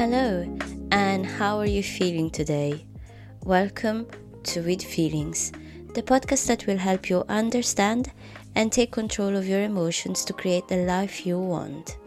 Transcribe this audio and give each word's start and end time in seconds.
Hello, 0.00 0.46
and 0.92 1.26
how 1.26 1.58
are 1.58 1.66
you 1.66 1.82
feeling 1.82 2.30
today? 2.30 2.86
Welcome 3.44 4.06
to 4.44 4.62
With 4.62 4.82
Feelings, 4.82 5.52
the 5.92 6.02
podcast 6.02 6.46
that 6.46 6.66
will 6.66 6.78
help 6.78 7.10
you 7.10 7.22
understand 7.28 8.10
and 8.54 8.72
take 8.72 8.92
control 8.92 9.36
of 9.36 9.46
your 9.46 9.60
emotions 9.60 10.24
to 10.24 10.32
create 10.32 10.66
the 10.68 10.86
life 10.86 11.26
you 11.26 11.38
want. 11.38 11.98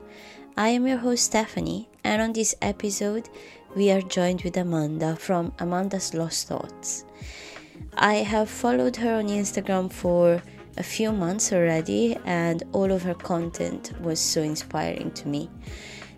I 0.57 0.69
am 0.69 0.87
your 0.87 0.97
host 0.97 1.25
Stephanie, 1.25 1.87
and 2.03 2.19
on 2.19 2.33
this 2.33 2.55
episode, 2.63 3.29
we 3.75 3.91
are 3.91 4.01
joined 4.01 4.41
with 4.41 4.57
Amanda 4.57 5.15
from 5.15 5.53
Amanda's 5.59 6.15
Lost 6.15 6.47
Thoughts. 6.47 7.05
I 7.95 8.15
have 8.15 8.49
followed 8.49 8.95
her 8.95 9.13
on 9.17 9.27
Instagram 9.27 9.91
for 9.93 10.41
a 10.77 10.83
few 10.83 11.11
months 11.11 11.53
already, 11.53 12.17
and 12.25 12.63
all 12.71 12.91
of 12.91 13.03
her 13.03 13.13
content 13.13 13.93
was 14.01 14.19
so 14.19 14.41
inspiring 14.41 15.11
to 15.11 15.27
me. 15.27 15.47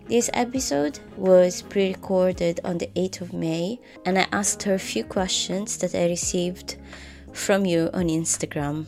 This 0.08 0.30
episode 0.34 1.00
was 1.16 1.62
pre 1.62 1.88
recorded 1.88 2.60
on 2.62 2.78
the 2.78 2.86
8th 2.94 3.22
of 3.22 3.32
May, 3.32 3.80
and 4.04 4.16
I 4.16 4.28
asked 4.30 4.62
her 4.62 4.74
a 4.74 4.78
few 4.78 5.02
questions 5.02 5.78
that 5.78 5.96
I 5.96 6.06
received 6.06 6.76
from 7.32 7.64
you 7.66 7.90
on 7.92 8.06
Instagram. 8.06 8.86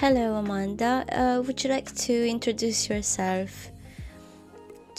Hello, 0.00 0.36
Amanda. 0.36 1.04
Uh, 1.12 1.42
would 1.42 1.62
you 1.62 1.68
like 1.68 1.94
to 2.08 2.26
introduce 2.26 2.88
yourself 2.88 3.70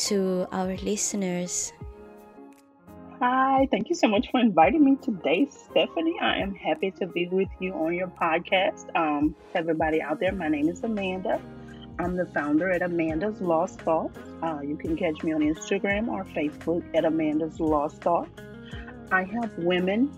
to 0.06 0.46
our 0.52 0.78
listeners? 0.78 1.74
Hi, 3.20 3.68
thank 3.72 3.90
you 3.90 3.96
so 3.96 4.08
much 4.08 4.30
for 4.30 4.40
inviting 4.40 4.86
me 4.86 4.98
today, 5.02 5.48
Stephanie. 5.50 6.20
I 6.22 6.38
am 6.38 6.54
happy 6.54 6.92
to 7.00 7.08
be 7.08 7.28
with 7.28 7.50
you 7.60 7.74
on 7.74 7.96
your 7.96 8.10
podcast. 8.10 8.96
Um, 8.96 9.36
everybody 9.56 10.00
out 10.00 10.20
there, 10.20 10.32
my 10.32 10.48
name 10.48 10.70
is 10.70 10.84
Amanda. 10.84 11.42
I'm 12.00 12.16
the 12.16 12.28
founder 12.28 12.70
at 12.70 12.84
Amanda's 12.84 13.42
Lost 13.42 13.82
Thoughts. 13.82 14.20
Uh, 14.44 14.60
you 14.62 14.78
can 14.78 14.96
catch 14.96 15.24
me 15.24 15.34
on 15.34 15.42
Instagram 15.42 16.08
or 16.10 16.24
Facebook 16.26 16.84
at 16.96 17.06
Amanda's 17.06 17.60
Lost 17.60 18.02
Thoughts. 18.02 18.30
I 19.12 19.24
help 19.24 19.52
women 19.58 20.12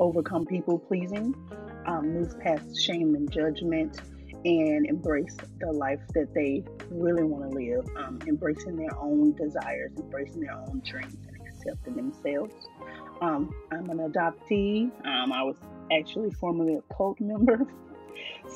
overcome 0.00 0.46
people 0.46 0.78
pleasing, 0.78 1.34
um, 1.86 2.14
move 2.14 2.38
past 2.40 2.80
shame 2.80 3.14
and 3.14 3.30
judgment, 3.30 4.00
and 4.44 4.86
embrace 4.86 5.36
the 5.60 5.70
life 5.72 6.00
that 6.14 6.32
they 6.32 6.64
really 6.90 7.24
want 7.24 7.50
to 7.50 7.58
live, 7.58 7.84
um, 7.96 8.18
embracing 8.26 8.76
their 8.76 8.96
own 8.98 9.32
desires, 9.34 9.92
embracing 9.98 10.40
their 10.40 10.54
own 10.54 10.80
dreams, 10.88 11.16
and 11.26 11.46
accepting 11.46 11.96
themselves. 11.96 12.54
Um, 13.20 13.52
I'm 13.72 13.90
an 13.90 13.98
adoptee. 13.98 14.90
Um, 15.06 15.32
I 15.32 15.42
was 15.42 15.56
actually 15.92 16.30
formerly 16.30 16.76
a 16.76 16.94
cult 16.94 17.20
member 17.20 17.66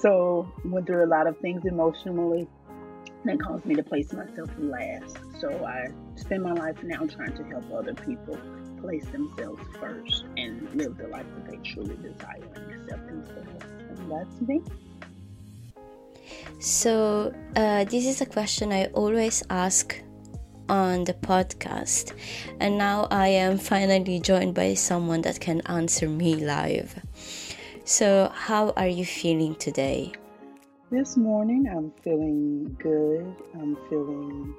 So 0.00 0.50
went 0.64 0.86
through 0.86 1.04
a 1.04 1.06
lot 1.06 1.26
of 1.26 1.38
things 1.38 1.64
emotionally 1.64 2.48
that 3.24 3.40
caused 3.40 3.64
me 3.64 3.74
to 3.76 3.82
place 3.82 4.12
myself 4.12 4.50
last. 4.58 5.18
So 5.40 5.64
I 5.64 5.88
spend 6.16 6.42
my 6.42 6.52
life 6.52 6.76
now 6.82 7.06
trying 7.06 7.36
to 7.36 7.44
help 7.44 7.72
other 7.72 7.94
people 7.94 8.38
place 8.80 9.06
themselves 9.06 9.62
first 9.78 10.24
and 10.36 10.68
live 10.74 10.96
the 10.96 11.08
life 11.08 11.26
that 11.36 11.50
they 11.50 11.56
truly 11.58 11.96
desire 11.96 12.48
and 12.54 12.82
accept 12.82 13.06
themselves. 13.06 13.64
And 13.90 14.10
that's 14.10 14.40
me. 14.40 14.60
So, 16.58 17.34
uh, 17.56 17.84
this 17.84 18.06
is 18.06 18.20
a 18.20 18.26
question 18.26 18.72
I 18.72 18.86
always 18.86 19.42
ask 19.50 20.00
on 20.68 21.04
the 21.04 21.14
podcast, 21.14 22.14
and 22.60 22.78
now 22.78 23.08
I 23.10 23.28
am 23.28 23.58
finally 23.58 24.20
joined 24.20 24.54
by 24.54 24.74
someone 24.74 25.22
that 25.22 25.40
can 25.40 25.60
answer 25.66 26.08
me 26.08 26.36
live. 26.36 26.94
So, 27.84 28.30
how 28.32 28.70
are 28.76 28.86
you 28.86 29.04
feeling 29.04 29.56
today? 29.56 30.12
This 30.92 31.16
morning, 31.16 31.66
I'm 31.68 31.90
feeling 32.04 32.76
good. 32.78 33.34
I'm 33.54 33.76
feeling 33.90 34.54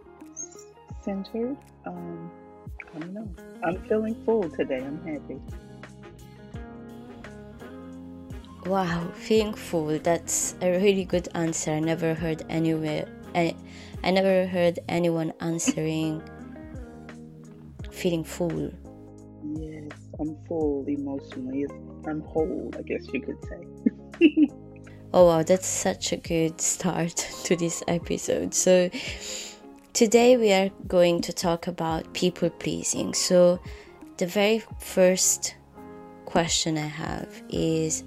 centered. 0.99 1.55
Um, 1.85 2.29
I 2.93 2.99
don't 2.99 3.13
know. 3.13 3.29
I'm 3.63 3.81
feeling 3.87 4.21
full 4.25 4.49
today. 4.49 4.79
I'm 4.83 5.01
happy. 5.07 5.39
Wow, 8.65 9.09
feeling 9.13 9.53
full. 9.53 9.97
That's 9.99 10.55
a 10.61 10.71
really 10.71 11.05
good 11.05 11.29
answer. 11.33 11.71
I 11.71 11.79
never 11.79 12.13
heard 12.13 12.43
anywhere. 12.49 13.07
I, 13.33 13.55
I 14.03 14.11
never 14.11 14.47
heard 14.47 14.79
anyone 14.89 15.31
answering 15.39 16.21
feeling 17.89 18.25
full. 18.25 18.73
I'm 20.19 20.37
full 20.47 20.85
emotionally. 20.87 21.65
I'm 22.05 22.21
whole, 22.21 22.71
I 22.77 22.81
guess 22.81 23.05
you 23.13 23.21
could 23.21 23.37
say. 23.45 24.47
oh 25.13 25.25
wow, 25.27 25.43
that's 25.43 25.67
such 25.67 26.13
a 26.13 26.17
good 26.17 26.59
start 26.61 27.15
to 27.45 27.55
this 27.55 27.83
episode. 27.87 28.53
So 28.53 28.89
today 29.93 30.37
we 30.37 30.51
are 30.51 30.69
going 30.87 31.21
to 31.21 31.33
talk 31.33 31.67
about 31.67 32.13
people 32.13 32.49
pleasing. 32.49 33.13
So 33.13 33.59
the 34.17 34.27
very 34.27 34.63
first 34.79 35.55
question 36.25 36.77
I 36.77 36.87
have 36.87 37.41
is 37.49 38.03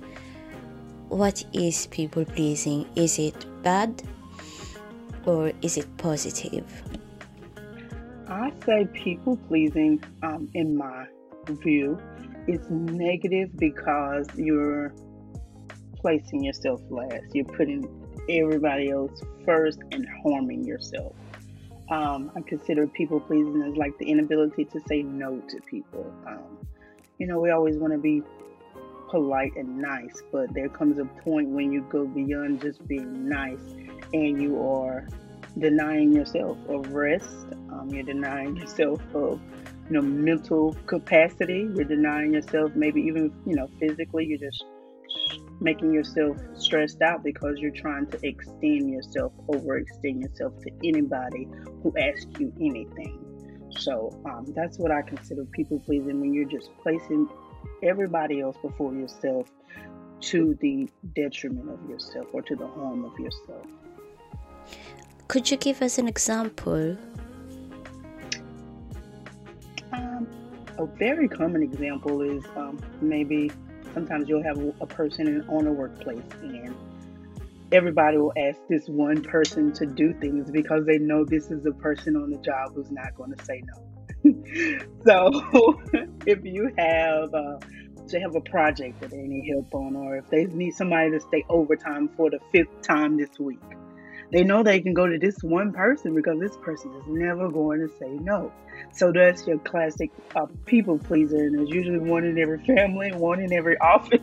what 1.09 1.45
is 1.53 1.87
people 1.89 2.25
pleasing? 2.25 2.87
Is 2.97 3.19
it 3.19 3.47
bad 3.63 4.03
or 5.25 5.53
is 5.63 5.77
it 5.77 5.87
positive? 5.97 6.65
I 8.29 8.53
say 8.65 8.87
people 8.93 9.37
pleasing, 9.49 10.03
um, 10.23 10.49
in 10.55 10.77
my 10.77 11.07
view, 11.49 12.01
it's 12.47 12.69
negative 12.71 13.51
because 13.57 14.27
you're 14.37 14.95
placing 15.97 16.45
yourself 16.45 16.81
last. 16.91 17.25
You're 17.33 17.45
putting 17.45 17.85
everybody 18.29 18.91
else 18.91 19.23
first 19.45 19.79
and 19.93 20.07
harming 20.23 20.65
yourself. 20.65 21.15
Um, 21.91 22.33
I 22.37 22.41
consider 22.41 22.87
people 22.87 23.21
pleasing 23.21 23.63
as 23.63 23.77
like 23.77 23.97
the 23.99 24.11
inability 24.11 24.65
to 24.67 24.81
say 24.89 25.03
no 25.03 25.41
to 25.49 25.61
people. 25.71 26.13
Um, 26.27 26.59
you 27.19 27.27
know, 27.27 27.39
we 27.39 27.51
always 27.51 27.77
want 27.77 27.93
to 27.93 27.99
be 27.99 28.23
polite 29.09 29.53
and 29.57 29.79
nice, 29.79 30.23
but 30.33 30.53
there 30.53 30.69
comes 30.69 30.99
a 30.99 31.05
point 31.05 31.49
when 31.49 31.73
you 31.73 31.83
go 31.91 32.07
beyond 32.07 32.61
just 32.61 32.87
being 32.87 33.29
nice 33.29 33.63
and 34.13 34.43
you 34.43 34.61
are 34.61 35.07
denying 35.59 36.13
yourself 36.13 36.59
of 36.69 36.93
rest. 36.93 37.47
Um, 37.71 37.89
you're 37.91 38.03
denying 38.03 38.57
yourself 38.57 39.01
of 39.15 39.41
you 39.89 39.95
know 39.95 40.03
mental 40.03 40.75
capacity. 40.87 41.69
You're 41.75 41.85
denying 41.85 42.35
yourself 42.35 42.73
maybe 42.75 43.01
even 43.03 43.33
you 43.47 43.55
know 43.55 43.69
physically 43.79 44.27
you're 44.27 44.39
just 44.39 44.65
making 45.61 45.93
yourself 45.93 46.37
stressed 46.55 47.01
out 47.03 47.25
because 47.25 47.57
you're 47.59 47.71
trying 47.71 48.07
to 48.07 48.19
extend 48.27 48.91
yourself 48.91 49.33
overextend 49.49 50.23
yourself 50.23 50.53
to 50.61 50.71
anybody 50.85 51.49
who 51.83 51.95
asks 51.99 52.27
you 52.39 52.53
anything. 52.61 53.23
So 53.79 54.11
um, 54.25 54.53
that's 54.55 54.79
what 54.79 54.91
i 54.91 55.03
consider 55.03 55.45
people 55.45 55.79
pleasing 55.81 56.21
when 56.21 56.33
you're 56.33 56.49
just 56.49 56.71
placing 56.83 57.29
everybody 57.83 58.41
else 58.41 58.57
before 58.63 58.95
yourself 58.95 59.51
to 60.21 60.55
the 60.61 60.89
detriment 61.15 61.71
of 61.71 61.91
yourself 61.91 62.27
or 62.33 62.43
to 62.43 62.57
the 62.57 62.67
harm 62.67 63.05
of 63.05 63.19
yourself. 63.19 63.67
Could 65.29 65.51
you 65.51 65.57
give 65.57 65.83
us 65.83 65.99
an 65.99 66.09
example 66.09 66.97
a 70.79 70.87
very 70.87 71.29
common 71.29 71.63
example 71.63 72.23
is 72.23 72.45
um, 72.57 72.79
maybe 73.01 73.51
sometimes 73.95 74.29
you'll 74.29 74.43
have 74.43 74.59
a 74.81 74.87
person 74.87 75.27
in, 75.27 75.49
on 75.49 75.67
a 75.67 75.73
workplace 75.73 76.23
and 76.43 76.75
everybody 77.73 78.17
will 78.17 78.33
ask 78.37 78.59
this 78.69 78.87
one 78.89 79.23
person 79.23 79.73
to 79.73 79.87
do 79.87 80.13
things 80.21 80.51
because 80.51 80.85
they 80.87 80.99
know 80.99 81.25
this 81.25 81.51
is 81.51 81.65
a 81.67 81.73
person 81.73 82.17
on 82.17 82.31
the 82.31 82.39
job 82.39 82.75
who's 82.75 82.91
not 82.91 83.15
going 83.17 83.33
to 83.35 83.45
say 83.45 83.63
no. 83.67 83.83
so 85.07 85.81
if 86.27 86.45
you 86.45 86.71
have 86.79 87.33
uh, 87.35 87.59
they 88.11 88.21
have 88.21 88.37
a 88.37 88.41
project 88.41 89.01
that 89.01 89.11
they 89.11 89.17
need 89.17 89.51
help 89.51 89.75
on, 89.75 89.97
or 89.97 90.17
if 90.17 90.29
they 90.29 90.45
need 90.47 90.73
somebody 90.73 91.11
to 91.11 91.21
stay 91.21 91.45
overtime 91.49 92.09
for 92.17 92.31
the 92.31 92.39
fifth 92.53 92.83
time 92.83 93.17
this 93.17 93.39
week, 93.39 93.59
they 94.33 94.45
know 94.45 94.63
they 94.63 94.81
can 94.81 94.95
go 94.95 95.07
to 95.07 95.19
this 95.19 95.37
one 95.43 95.73
person 95.73 96.15
because 96.15 96.39
this 96.41 96.57
person 96.59 96.93
is 96.95 97.05
never 97.07 97.51
going 97.51 97.81
to 97.81 97.89
say 97.99 98.09
no. 98.21 98.53
So 98.93 99.13
that's 99.13 99.47
your 99.47 99.59
classic 99.61 100.11
uh, 100.35 100.47
people 100.67 100.99
pleaser, 100.99 101.37
and 101.37 101.59
there's 101.59 101.71
usually 101.71 101.99
one 101.99 102.25
in 102.25 102.39
every 102.39 102.59
family, 102.65 103.13
one 103.13 103.41
in 103.41 103.53
every 103.53 103.79
office. 103.81 104.21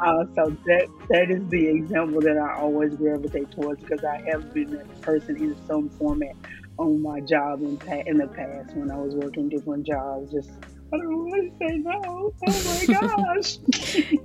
uh, 0.00 0.24
so 0.34 0.56
that 0.66 0.88
that 1.10 1.30
is 1.30 1.48
the 1.48 1.68
example 1.68 2.20
that 2.20 2.36
I 2.36 2.60
always 2.60 2.94
gravitate 2.96 3.50
towards 3.52 3.82
because 3.82 4.04
I 4.04 4.20
have 4.30 4.52
been 4.52 4.70
that 4.70 5.00
person 5.02 5.36
in 5.36 5.56
some 5.66 5.88
format 5.90 6.34
on 6.78 7.02
my 7.02 7.20
job 7.20 7.62
in, 7.62 7.78
in 8.06 8.18
the 8.18 8.26
past 8.28 8.74
when 8.74 8.90
I 8.90 8.96
was 8.96 9.14
working 9.14 9.48
different 9.48 9.86
jobs. 9.86 10.32
Just 10.32 10.50
I 10.92 10.96
don't 10.96 11.28
want 11.28 11.52
to 11.52 11.66
say 11.66 11.78
no. 11.78 12.32
Oh 12.46 12.62
my 12.64 12.86
gosh. 13.36 13.58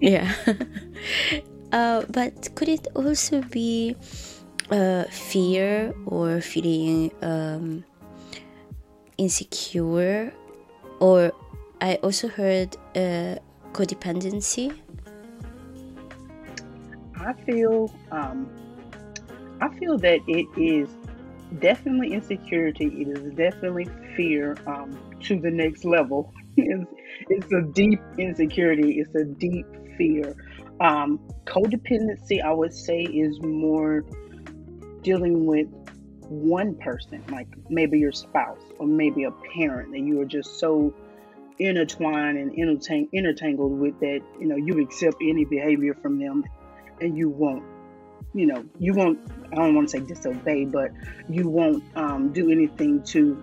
yeah. 0.01 0.33
Uh, 1.69 2.01
but 2.09 2.56
could 2.56 2.69
it 2.69 2.88
also 2.95 3.41
be 3.41 3.94
uh, 4.71 5.03
fear 5.05 5.93
or 6.05 6.41
feeling 6.41 7.11
um, 7.21 7.83
insecure, 9.17 10.33
or 10.99 11.31
I 11.81 11.95
also 12.03 12.27
heard 12.27 12.75
uh, 12.95 13.35
codependency. 13.73 14.73
I 17.15 17.33
feel 17.45 17.91
um, 18.11 18.49
I 19.61 19.69
feel 19.79 19.97
that 19.99 20.19
it 20.27 20.47
is 20.59 20.89
definitely 21.59 22.13
insecurity. 22.13 22.87
It 22.87 23.17
is 23.17 23.33
definitely 23.35 23.87
fear 24.15 24.57
um, 24.67 24.97
to 25.23 25.39
the 25.39 25.49
next 25.49 25.85
level. 25.85 26.33
it's, 26.57 26.91
it's 27.29 27.51
a 27.53 27.61
deep 27.73 27.99
insecurity. 28.17 28.99
It's 28.99 29.15
a 29.15 29.25
deep 29.25 29.65
fear. 29.97 30.35
Um, 30.79 31.19
codependency, 31.45 32.43
I 32.43 32.53
would 32.53 32.73
say, 32.73 33.01
is 33.01 33.39
more 33.41 34.05
dealing 35.07 35.45
with 35.45 35.68
one 36.27 36.75
person, 36.75 37.24
like 37.31 37.48
maybe 37.69 37.98
your 37.98 38.12
spouse 38.12 38.62
or 38.77 38.86
maybe 38.86 39.24
a 39.24 39.31
parent 39.56 39.89
that 39.94 40.01
you 40.01 40.19
are 40.19 40.25
just 40.25 40.59
so 40.59 40.94
intertwined 41.59 42.38
and 42.38 42.51
intertang- 42.51 43.09
intertangled 43.13 43.80
with 43.80 43.98
that, 44.01 44.19
you 44.38 44.48
know, 44.48 44.57
you 44.57 44.81
accept 44.81 45.15
any 45.21 45.45
behavior 45.45 45.94
from 46.01 46.19
them 46.19 46.44
and 47.00 47.18
you 47.18 47.30
won't 47.30 47.63
you 48.33 48.45
know, 48.45 48.65
you 48.77 48.94
won't, 48.94 49.18
I 49.54 49.56
don't 49.56 49.74
want 49.74 49.89
to 49.89 49.98
say 49.98 50.06
disobey, 50.06 50.65
but 50.65 50.92
you 51.30 51.48
won't 51.48 51.81
um, 51.95 52.33
do 52.33 52.51
anything 52.51 53.01
to 53.03 53.36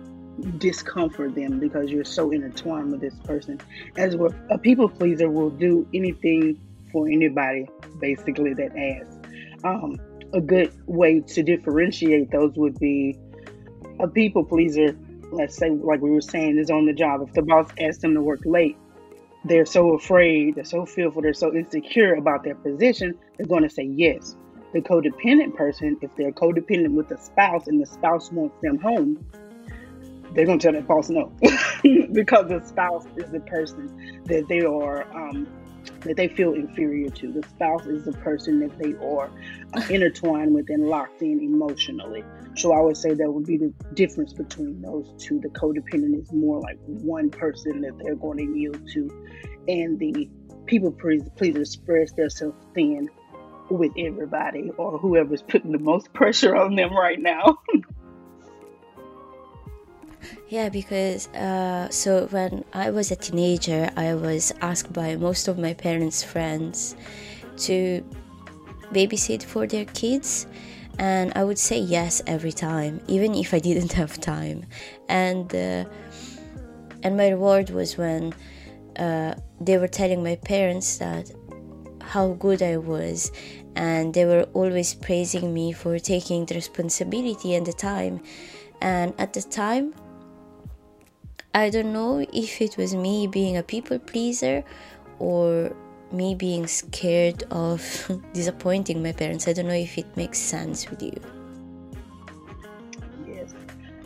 discomfort 0.59 1.33
them 1.33 1.59
because 1.59 1.89
you're 1.89 2.05
so 2.05 2.31
intertwined 2.31 2.91
with 2.91 3.01
this 3.01 3.15
person. 3.25 3.59
As 3.97 4.15
well, 4.15 4.33
a 4.51 4.57
people 4.59 4.87
pleaser 4.87 5.29
will 5.29 5.49
do 5.49 5.87
anything 5.93 6.61
for 6.91 7.07
anybody, 7.07 7.67
basically, 7.99 8.53
that 8.53 8.77
asks. 8.77 9.17
Um, 9.63 9.97
a 10.35 10.41
good 10.41 10.71
way 10.85 11.21
to 11.21 11.43
differentiate 11.43 12.29
those 12.29 12.53
would 12.55 12.77
be 12.77 13.17
a 13.99 14.07
people 14.07 14.43
pleaser, 14.43 14.95
let's 15.31 15.55
say, 15.55 15.69
like 15.69 16.01
we 16.01 16.11
were 16.11 16.21
saying, 16.21 16.57
is 16.57 16.69
on 16.69 16.85
the 16.85 16.93
job. 16.93 17.21
If 17.21 17.33
the 17.33 17.41
boss 17.41 17.69
asks 17.79 18.01
them 18.01 18.13
to 18.15 18.21
work 18.21 18.41
late, 18.45 18.77
they're 19.45 19.65
so 19.65 19.93
afraid, 19.93 20.55
they're 20.55 20.65
so 20.65 20.85
fearful, 20.85 21.21
they're 21.21 21.33
so 21.33 21.53
insecure 21.53 22.15
about 22.15 22.43
their 22.43 22.55
position, 22.55 23.17
they're 23.37 23.47
going 23.47 23.63
to 23.63 23.69
say 23.69 23.83
yes. 23.83 24.35
The 24.73 24.81
codependent 24.81 25.55
person, 25.55 25.97
if 26.01 26.13
they're 26.17 26.33
codependent 26.33 26.95
with 26.95 27.07
the 27.07 27.17
spouse 27.17 27.67
and 27.67 27.81
the 27.81 27.85
spouse 27.85 28.29
wants 28.31 28.57
them 28.61 28.77
home, 28.77 29.25
they're 30.33 30.45
going 30.45 30.59
to 30.59 30.63
tell 30.63 30.73
that 30.73 30.85
boss 30.85 31.09
no. 31.09 31.31
Because 32.11 32.49
the 32.49 32.61
spouse 32.65 33.05
is 33.15 33.31
the 33.31 33.39
person 33.41 34.21
that 34.25 34.49
they 34.49 34.61
are 34.61 35.03
um, 35.15 35.47
that 36.05 36.17
they 36.17 36.27
feel 36.27 36.53
inferior 36.53 37.09
to. 37.09 37.31
The 37.31 37.43
spouse 37.49 37.85
is 37.85 38.05
the 38.05 38.13
person 38.13 38.59
that 38.59 38.77
they 38.79 38.93
are 39.05 39.29
uh, 39.73 39.81
intertwined 39.89 40.53
with 40.53 40.69
and 40.69 40.87
locked 40.87 41.21
in 41.21 41.39
emotionally. 41.39 42.23
So 42.55 42.71
I 42.71 42.81
would 42.81 42.97
say 42.97 43.13
that 43.13 43.31
would 43.31 43.45
be 43.45 43.57
the 43.57 43.73
difference 43.93 44.33
between 44.33 44.81
those 44.81 45.11
two. 45.17 45.39
The 45.39 45.49
codependent 45.49 46.21
is 46.21 46.31
more 46.31 46.61
like 46.61 46.77
one 46.85 47.29
person 47.29 47.81
that 47.81 47.97
they're 47.99 48.15
going 48.15 48.37
to 48.37 48.57
yield 48.57 48.87
to, 48.93 49.25
and 49.67 49.99
the 49.99 50.29
people 50.65 50.91
pleaser 50.91 51.65
spreads 51.65 52.13
themselves 52.13 52.55
thin 52.73 53.09
with 53.69 53.91
everybody 53.97 54.71
or 54.77 54.97
whoever's 54.97 55.41
putting 55.41 55.71
the 55.71 55.79
most 55.79 56.13
pressure 56.13 56.55
on 56.55 56.75
them 56.75 56.95
right 56.95 57.19
now. 57.19 57.59
yeah, 60.49 60.69
because 60.69 61.27
uh, 61.29 61.89
so 61.89 62.27
when 62.27 62.63
I 62.73 62.89
was 62.91 63.11
a 63.11 63.15
teenager, 63.15 63.89
I 63.95 64.13
was 64.15 64.53
asked 64.61 64.93
by 64.93 65.15
most 65.15 65.47
of 65.47 65.57
my 65.57 65.73
parents' 65.73 66.23
friends 66.23 66.95
to 67.57 68.03
babysit 68.93 69.43
for 69.43 69.65
their 69.65 69.85
kids 69.85 70.47
and 70.97 71.33
I 71.35 71.43
would 71.43 71.59
say 71.59 71.77
yes 71.79 72.21
every 72.27 72.51
time, 72.51 73.01
even 73.07 73.35
if 73.35 73.53
I 73.53 73.59
didn't 73.59 73.93
have 74.01 74.19
time. 74.19 74.65
And 75.09 75.53
uh, 75.53 75.85
and 77.03 77.17
my 77.17 77.29
reward 77.29 77.69
was 77.69 77.97
when 77.97 78.33
uh, 78.97 79.35
they 79.59 79.77
were 79.77 79.87
telling 79.87 80.23
my 80.23 80.37
parents 80.37 80.97
that 80.97 81.31
how 82.01 82.33
good 82.33 82.61
I 82.61 82.77
was, 82.77 83.31
and 83.75 84.13
they 84.13 84.25
were 84.25 84.43
always 84.53 84.93
praising 84.93 85.53
me 85.53 85.71
for 85.71 85.99
taking 85.99 86.45
the 86.45 86.55
responsibility 86.55 87.55
and 87.55 87.65
the 87.65 87.73
time. 87.73 88.21
And 88.81 89.13
at 89.17 89.33
the 89.33 89.41
time, 89.41 89.93
I 91.55 91.69
don't 91.69 91.93
know 91.93 92.19
if 92.33 92.61
it 92.61 92.75
was 92.75 92.93
me 92.93 93.27
being 93.27 93.55
a 93.55 93.63
people 93.63 93.97
pleaser 93.97 94.61
or 95.19 95.73
me 96.11 96.35
being 96.35 96.67
scared 96.67 97.43
of 97.49 97.79
disappointing 98.33 99.01
my 99.01 99.13
parents. 99.13 99.47
I 99.47 99.53
don't 99.53 99.67
know 99.67 99.73
if 99.73 99.97
it 99.97 100.05
makes 100.17 100.37
sense 100.37 100.89
with 100.89 101.01
you. 101.01 101.13
Yes, 103.25 103.55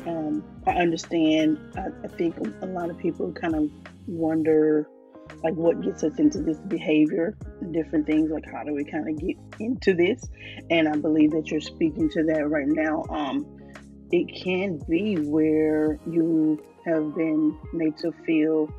um, 0.05 0.43
I 0.67 0.73
understand. 0.73 1.57
I, 1.75 1.87
I 2.03 2.07
think 2.07 2.37
a 2.61 2.67
lot 2.67 2.91
of 2.91 2.99
people 2.99 3.31
kind 3.33 3.55
of 3.55 3.71
wonder 4.05 4.87
like 5.43 5.55
what 5.55 5.81
gets 5.81 6.03
us 6.03 6.19
into 6.19 6.43
this 6.43 6.59
behavior, 6.67 7.35
different 7.71 8.05
things 8.05 8.29
like 8.29 8.45
how 8.51 8.63
do 8.63 8.75
we 8.75 8.83
kind 8.83 9.09
of 9.09 9.17
get 9.19 9.37
into 9.59 9.95
this? 9.95 10.29
And 10.69 10.87
I 10.87 10.97
believe 10.97 11.31
that 11.31 11.49
you're 11.49 11.61
speaking 11.61 12.11
to 12.11 12.23
that 12.25 12.47
right 12.47 12.67
now. 12.67 13.05
Um, 13.09 13.47
it 14.11 14.25
can 14.43 14.79
be 14.87 15.15
where 15.17 15.99
you 16.07 16.63
have 16.89 17.15
been 17.15 17.57
made 17.73 17.97
to 17.99 18.11
feel 18.25 18.69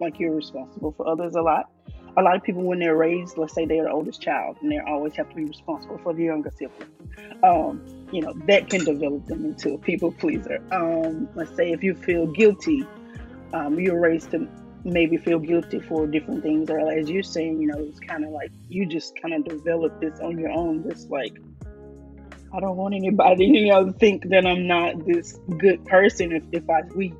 like 0.00 0.18
you're 0.18 0.34
responsible 0.34 0.92
for 0.92 1.08
others 1.08 1.34
a 1.34 1.42
lot. 1.42 1.70
A 2.18 2.22
lot 2.22 2.34
of 2.34 2.42
people, 2.42 2.62
when 2.62 2.78
they're 2.78 2.96
raised, 2.96 3.36
let's 3.36 3.54
say 3.54 3.66
they're 3.66 3.84
the 3.84 3.90
oldest 3.90 4.22
child, 4.22 4.56
and 4.62 4.72
they 4.72 4.78
always 4.78 5.14
have 5.16 5.28
to 5.28 5.34
be 5.34 5.44
responsible 5.44 5.98
for 5.98 6.14
the 6.14 6.24
younger 6.24 6.50
sibling. 6.50 6.88
Um, 7.42 7.84
you 8.12 8.22
know 8.22 8.32
that 8.46 8.70
can 8.70 8.84
develop 8.84 9.26
them 9.26 9.44
into 9.44 9.74
a 9.74 9.78
people 9.78 10.12
pleaser. 10.12 10.62
Um, 10.72 11.28
let's 11.34 11.54
say 11.56 11.72
if 11.72 11.82
you 11.82 11.94
feel 11.94 12.26
guilty, 12.26 12.86
um, 13.52 13.78
you're 13.78 14.00
raised 14.00 14.30
to 14.30 14.48
maybe 14.84 15.16
feel 15.16 15.40
guilty 15.40 15.80
for 15.80 16.06
different 16.06 16.42
things 16.44 16.70
or 16.70 16.78
as 16.92 17.10
you're 17.10 17.22
saying 17.22 17.60
you 17.60 17.66
know 17.66 17.76
it's 17.76 17.98
kind 17.98 18.24
of 18.24 18.30
like 18.30 18.52
you 18.68 18.86
just 18.86 19.20
kind 19.20 19.34
of 19.34 19.44
develop 19.44 20.00
this 20.00 20.20
on 20.20 20.38
your 20.38 20.50
own 20.50 20.88
just 20.88 21.10
like 21.10 21.36
i 22.52 22.60
don't 22.60 22.76
want 22.76 22.94
anybody 22.94 23.44
you 23.46 23.68
know 23.68 23.84
to 23.84 23.92
think 23.92 24.28
that 24.28 24.46
i'm 24.46 24.66
not 24.66 25.04
this 25.06 25.38
good 25.58 25.84
person 25.84 26.32
if, 26.32 26.42
if 26.52 26.68
i 26.70 26.82
we 26.94 27.12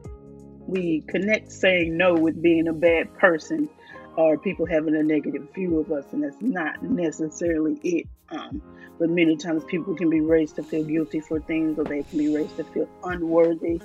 we 0.67 1.03
connect 1.07 1.51
saying 1.53 1.97
no 1.97 2.15
with 2.15 2.41
being 2.43 2.69
a 2.69 2.73
bad 2.73 3.13
person 3.19 3.69
or 4.17 4.39
people 4.39 4.67
having 4.67 4.97
a 4.97 5.03
negative 5.03 5.47
view 5.55 5.79
of 5.79 5.93
us 5.93 6.05
and 6.13 6.25
that's 6.25 6.41
not 6.41 6.83
necessarily 6.83 7.79
it 7.83 8.07
um, 8.31 8.61
but 8.99 9.11
many 9.11 9.37
times 9.37 9.63
people 9.65 9.95
can 9.95 10.11
be 10.11 10.21
raised 10.21 10.57
to 10.57 10.63
feel 10.63 10.83
guilty 10.83 11.21
for 11.21 11.39
things 11.41 11.79
or 11.79 11.85
they 11.85 12.03
can 12.03 12.19
be 12.19 12.35
raised 12.35 12.57
to 12.57 12.65
feel 12.65 12.89
unworthy 13.05 13.81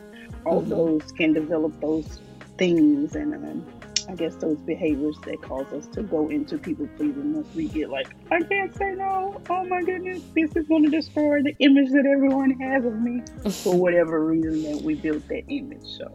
all 0.46 0.62
mm-hmm. 0.62 0.70
those 0.70 1.12
can 1.12 1.34
develop 1.34 1.80
those 1.82 2.20
things 2.58 3.16
and 3.16 3.34
um, 3.36 3.66
I 4.12 4.16
guess 4.16 4.36
those 4.36 4.58
behaviors 4.58 5.18
that 5.25 5.42
cause 5.42 5.72
us 5.72 5.88
to 5.88 6.04
go 6.04 6.28
into 6.28 6.58
people 6.58 6.86
pleasing 6.98 7.34
once 7.34 7.48
we 7.56 7.69
get 7.69 7.90
like, 7.90 8.13
I 8.30 8.42
can't 8.42 8.75
say 8.75 8.94
no. 8.94 9.42
Oh 9.50 9.63
my 9.63 9.81
goodness, 9.84 10.22
this 10.36 10.54
is 10.58 10.68
going 10.68 10.84
to 10.84 10.90
destroy 10.90 11.42
the 11.42 11.56
image 11.60 11.92
that 11.92 12.06
everyone 12.06 12.52
has 12.60 12.84
of 12.84 13.00
me 13.00 13.22
for 13.63 13.74
whatever 13.74 14.25
reason 14.25 14.63
that 14.63 14.81
we 14.84 14.96
built 14.96 15.25
that 15.30 15.44
image. 15.48 15.86
So 15.86 16.13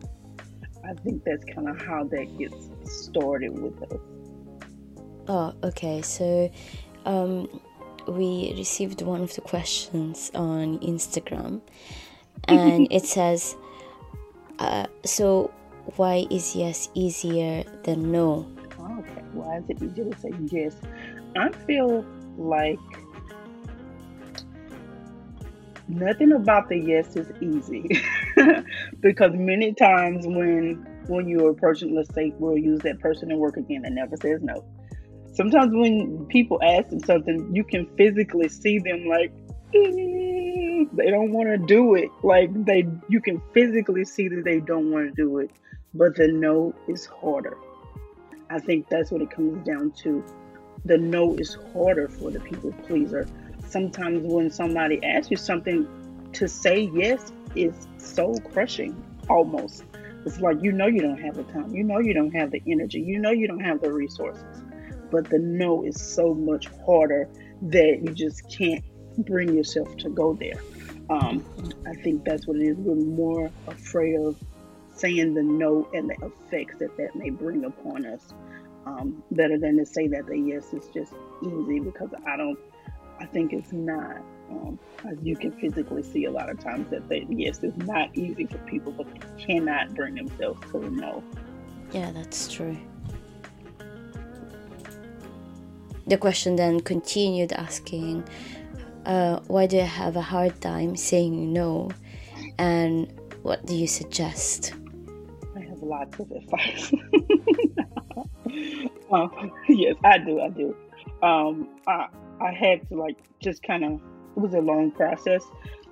I 0.84 0.92
think 0.92 1.24
that's 1.24 1.42
kind 1.46 1.70
of 1.70 1.80
how 1.80 2.04
that 2.04 2.36
gets 2.36 2.68
started 2.84 3.58
with 3.58 3.82
us. 3.90 3.98
Oh, 5.28 5.54
okay. 5.64 6.02
So 6.02 6.52
um, 7.06 7.48
we 8.06 8.52
received 8.58 9.00
one 9.00 9.22
of 9.22 9.34
the 9.34 9.40
questions 9.40 10.30
on 10.34 10.80
Instagram, 10.80 11.62
and 12.46 12.88
it 12.90 13.06
says, 13.06 13.56
uh, 14.58 14.86
so 15.06 15.50
why 15.94 16.26
is 16.30 16.56
yes 16.56 16.88
easier 16.94 17.64
than 17.84 18.10
no? 18.10 18.46
Okay, 18.80 19.22
why 19.32 19.58
is 19.58 19.64
it 19.68 19.82
easier 19.82 20.10
to 20.10 20.18
say 20.18 20.32
yes? 20.50 20.76
I 21.36 21.50
feel 21.66 22.04
like 22.36 22.78
nothing 25.88 26.32
about 26.32 26.68
the 26.68 26.78
yes 26.78 27.14
is 27.14 27.30
easy 27.40 28.02
because 29.00 29.32
many 29.34 29.72
times 29.72 30.26
when 30.26 30.84
when 31.06 31.28
you're 31.28 31.50
approaching, 31.50 31.94
let's 31.94 32.12
say 32.14 32.32
we'll 32.38 32.58
use 32.58 32.80
that 32.80 32.98
person 32.98 33.30
in 33.30 33.38
work 33.38 33.56
again 33.56 33.82
that 33.82 33.92
never 33.92 34.16
says 34.16 34.40
no. 34.42 34.64
Sometimes 35.34 35.70
when 35.72 36.26
people 36.26 36.58
ask 36.62 36.88
them 36.88 37.00
something, 37.00 37.48
you 37.54 37.62
can 37.62 37.86
physically 37.96 38.48
see 38.48 38.78
them 38.80 39.06
like 39.06 39.32
they 40.92 41.10
don't 41.10 41.32
want 41.32 41.48
to 41.48 41.58
do 41.58 41.94
it. 41.94 42.10
Like 42.22 42.50
they, 42.64 42.86
you 43.08 43.20
can 43.20 43.40
physically 43.52 44.04
see 44.04 44.28
that 44.28 44.44
they 44.44 44.60
don't 44.60 44.90
want 44.90 45.08
to 45.08 45.14
do 45.14 45.38
it 45.38 45.50
but 45.96 46.14
the 46.16 46.28
no 46.28 46.74
is 46.88 47.06
harder. 47.06 47.56
I 48.50 48.58
think 48.58 48.88
that's 48.88 49.10
what 49.10 49.22
it 49.22 49.30
comes 49.30 49.66
down 49.66 49.92
to. 50.02 50.24
The 50.84 50.98
no 50.98 51.34
is 51.34 51.56
harder 51.72 52.08
for 52.08 52.30
the 52.30 52.40
people 52.40 52.72
pleaser. 52.86 53.26
Sometimes 53.66 54.20
when 54.22 54.50
somebody 54.50 55.02
asks 55.02 55.30
you 55.30 55.36
something, 55.36 55.88
to 56.34 56.46
say 56.46 56.90
yes 56.92 57.32
is 57.54 57.86
so 57.96 58.34
crushing 58.52 59.02
almost. 59.28 59.84
It's 60.24 60.40
like 60.40 60.62
you 60.62 60.72
know 60.72 60.86
you 60.86 61.00
don't 61.00 61.20
have 61.20 61.36
the 61.36 61.44
time, 61.44 61.74
you 61.74 61.82
know 61.82 61.98
you 61.98 62.12
don't 62.12 62.34
have 62.34 62.50
the 62.50 62.62
energy, 62.66 63.00
you 63.00 63.18
know 63.18 63.30
you 63.30 63.48
don't 63.48 63.60
have 63.60 63.80
the 63.80 63.92
resources. 63.92 64.44
But 65.10 65.30
the 65.30 65.38
no 65.38 65.84
is 65.84 66.00
so 66.00 66.34
much 66.34 66.68
harder 66.84 67.28
that 67.62 68.00
you 68.02 68.12
just 68.12 68.48
can't 68.50 68.84
bring 69.18 69.54
yourself 69.54 69.96
to 69.98 70.10
go 70.10 70.34
there. 70.34 70.60
Um, 71.08 71.44
I 71.86 71.94
think 71.94 72.24
that's 72.24 72.46
what 72.46 72.56
it 72.56 72.64
is. 72.64 72.76
We're 72.78 72.94
more 72.96 73.50
afraid 73.68 74.16
of 74.16 74.36
saying 74.94 75.34
the 75.34 75.42
no 75.42 75.88
and 75.92 76.10
the 76.10 76.16
effects 76.26 76.76
that 76.78 76.96
that 76.96 77.14
may 77.14 77.30
bring 77.30 77.64
upon 77.64 78.06
us 78.06 78.32
um, 78.86 79.22
better 79.32 79.58
than 79.58 79.76
to 79.78 79.86
say 79.86 80.08
that 80.08 80.26
the 80.26 80.38
yes 80.38 80.72
is 80.72 80.88
just 80.94 81.12
easy 81.42 81.80
because 81.80 82.10
I 82.26 82.36
don't, 82.36 82.58
I 83.20 83.26
think 83.26 83.52
it's 83.52 83.72
not. 83.72 84.16
Um, 84.48 84.78
as 85.04 85.18
you 85.22 85.34
can 85.34 85.50
physically 85.50 86.04
see 86.04 86.24
a 86.26 86.30
lot 86.30 86.48
of 86.48 86.60
times 86.60 86.88
that 86.90 87.08
they, 87.08 87.26
yes, 87.28 87.58
it's 87.62 87.76
not 87.78 88.16
easy 88.16 88.46
for 88.46 88.58
people, 88.58 88.92
but 88.92 89.06
they 89.12 89.44
cannot 89.44 89.92
bring 89.94 90.14
themselves 90.14 90.60
to 90.70 90.78
the 90.78 90.88
no. 90.88 91.22
Yeah, 91.92 92.12
that's 92.12 92.46
true. 92.46 92.76
The 96.06 96.16
question 96.16 96.54
then 96.54 96.78
continued 96.78 97.52
asking, 97.52 98.22
uh, 99.06 99.40
why 99.46 99.66
do 99.66 99.76
you 99.76 99.82
have 99.82 100.16
a 100.16 100.22
hard 100.22 100.60
time 100.60 100.96
saying 100.96 101.52
no? 101.52 101.90
And 102.58 103.12
what 103.42 103.64
do 103.64 103.74
you 103.74 103.86
suggest? 103.86 104.74
I 105.54 105.60
have 105.60 105.82
lots 105.82 106.18
of 106.18 106.30
advice. 106.32 106.92
um, 109.12 109.52
yes, 109.68 109.94
I 110.04 110.18
do. 110.18 110.40
I 110.40 110.48
do. 110.48 110.76
Um, 111.22 111.68
I, 111.86 112.08
I 112.40 112.52
had 112.52 112.88
to 112.88 112.96
like 112.96 113.16
just 113.40 113.62
kind 113.62 113.84
of, 113.84 114.00
it 114.36 114.40
was 114.40 114.54
a 114.54 114.60
long 114.60 114.90
process. 114.90 115.44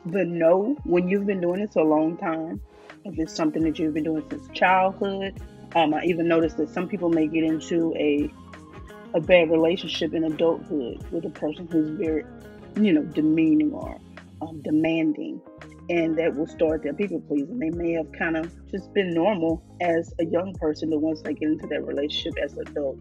The 0.07 0.25
no, 0.25 0.77
when 0.85 1.09
you've 1.09 1.27
been 1.27 1.41
doing 1.41 1.65
this 1.65 1.77
a 1.77 1.83
long 1.83 2.17
time, 2.17 2.61
if 3.05 3.19
it's 3.19 3.35
something 3.35 3.63
that 3.63 3.79
you've 3.79 3.95
been 3.95 4.05
doing 4.05 4.25
since 4.29 4.49
childhood, 4.49 5.41
um, 5.77 5.95
I 5.95 6.05
even 6.05 6.29
noticed 6.29 6.57
that 6.57 6.69
some 6.69 6.89
people 6.89 7.09
may 7.09 7.27
get 7.27 7.45
into 7.45 7.95
a 7.97 8.31
a 9.15 9.21
bad 9.21 9.49
relationship 9.49 10.13
in 10.13 10.25
adulthood 10.25 11.01
with 11.13 11.25
a 11.25 11.31
person 11.31 11.69
who's 11.71 11.89
very 11.91 12.25
you 12.77 12.93
know, 12.93 13.03
demeaning 13.03 13.73
or 13.73 14.01
um, 14.43 14.61
demanding, 14.63 15.41
and 15.89 16.19
that 16.19 16.35
will 16.35 16.47
start 16.47 16.83
their 16.83 16.95
people 16.95 17.21
pleasing. 17.21 17.59
They 17.59 17.71
may 17.71 17.93
have 17.93 18.11
kind 18.13 18.37
of 18.37 18.53
just 18.71 18.93
been 18.95 19.13
normal 19.15 19.63
as 19.81 20.13
a 20.19 20.25
young 20.25 20.55
person, 20.55 20.91
but 20.91 21.01
once 21.01 21.23
they 21.23 21.35
get 21.35 21.51
into 21.51 21.67
that 21.69 21.87
relationship 21.87 22.35
as 22.43 22.55
an 22.55 22.69
adult, 22.69 22.99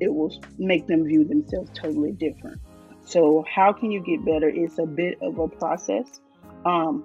it 0.00 0.12
will 0.12 0.32
make 0.58 0.86
them 0.86 1.04
view 1.04 1.24
themselves 1.24 1.70
totally 1.74 2.12
different. 2.12 2.60
So, 3.02 3.44
how 3.52 3.72
can 3.72 3.90
you 3.90 4.00
get 4.00 4.24
better? 4.24 4.48
It's 4.48 4.78
a 4.78 4.86
bit 4.86 5.18
of 5.20 5.38
a 5.38 5.48
process. 5.48 6.20
Um, 6.64 7.04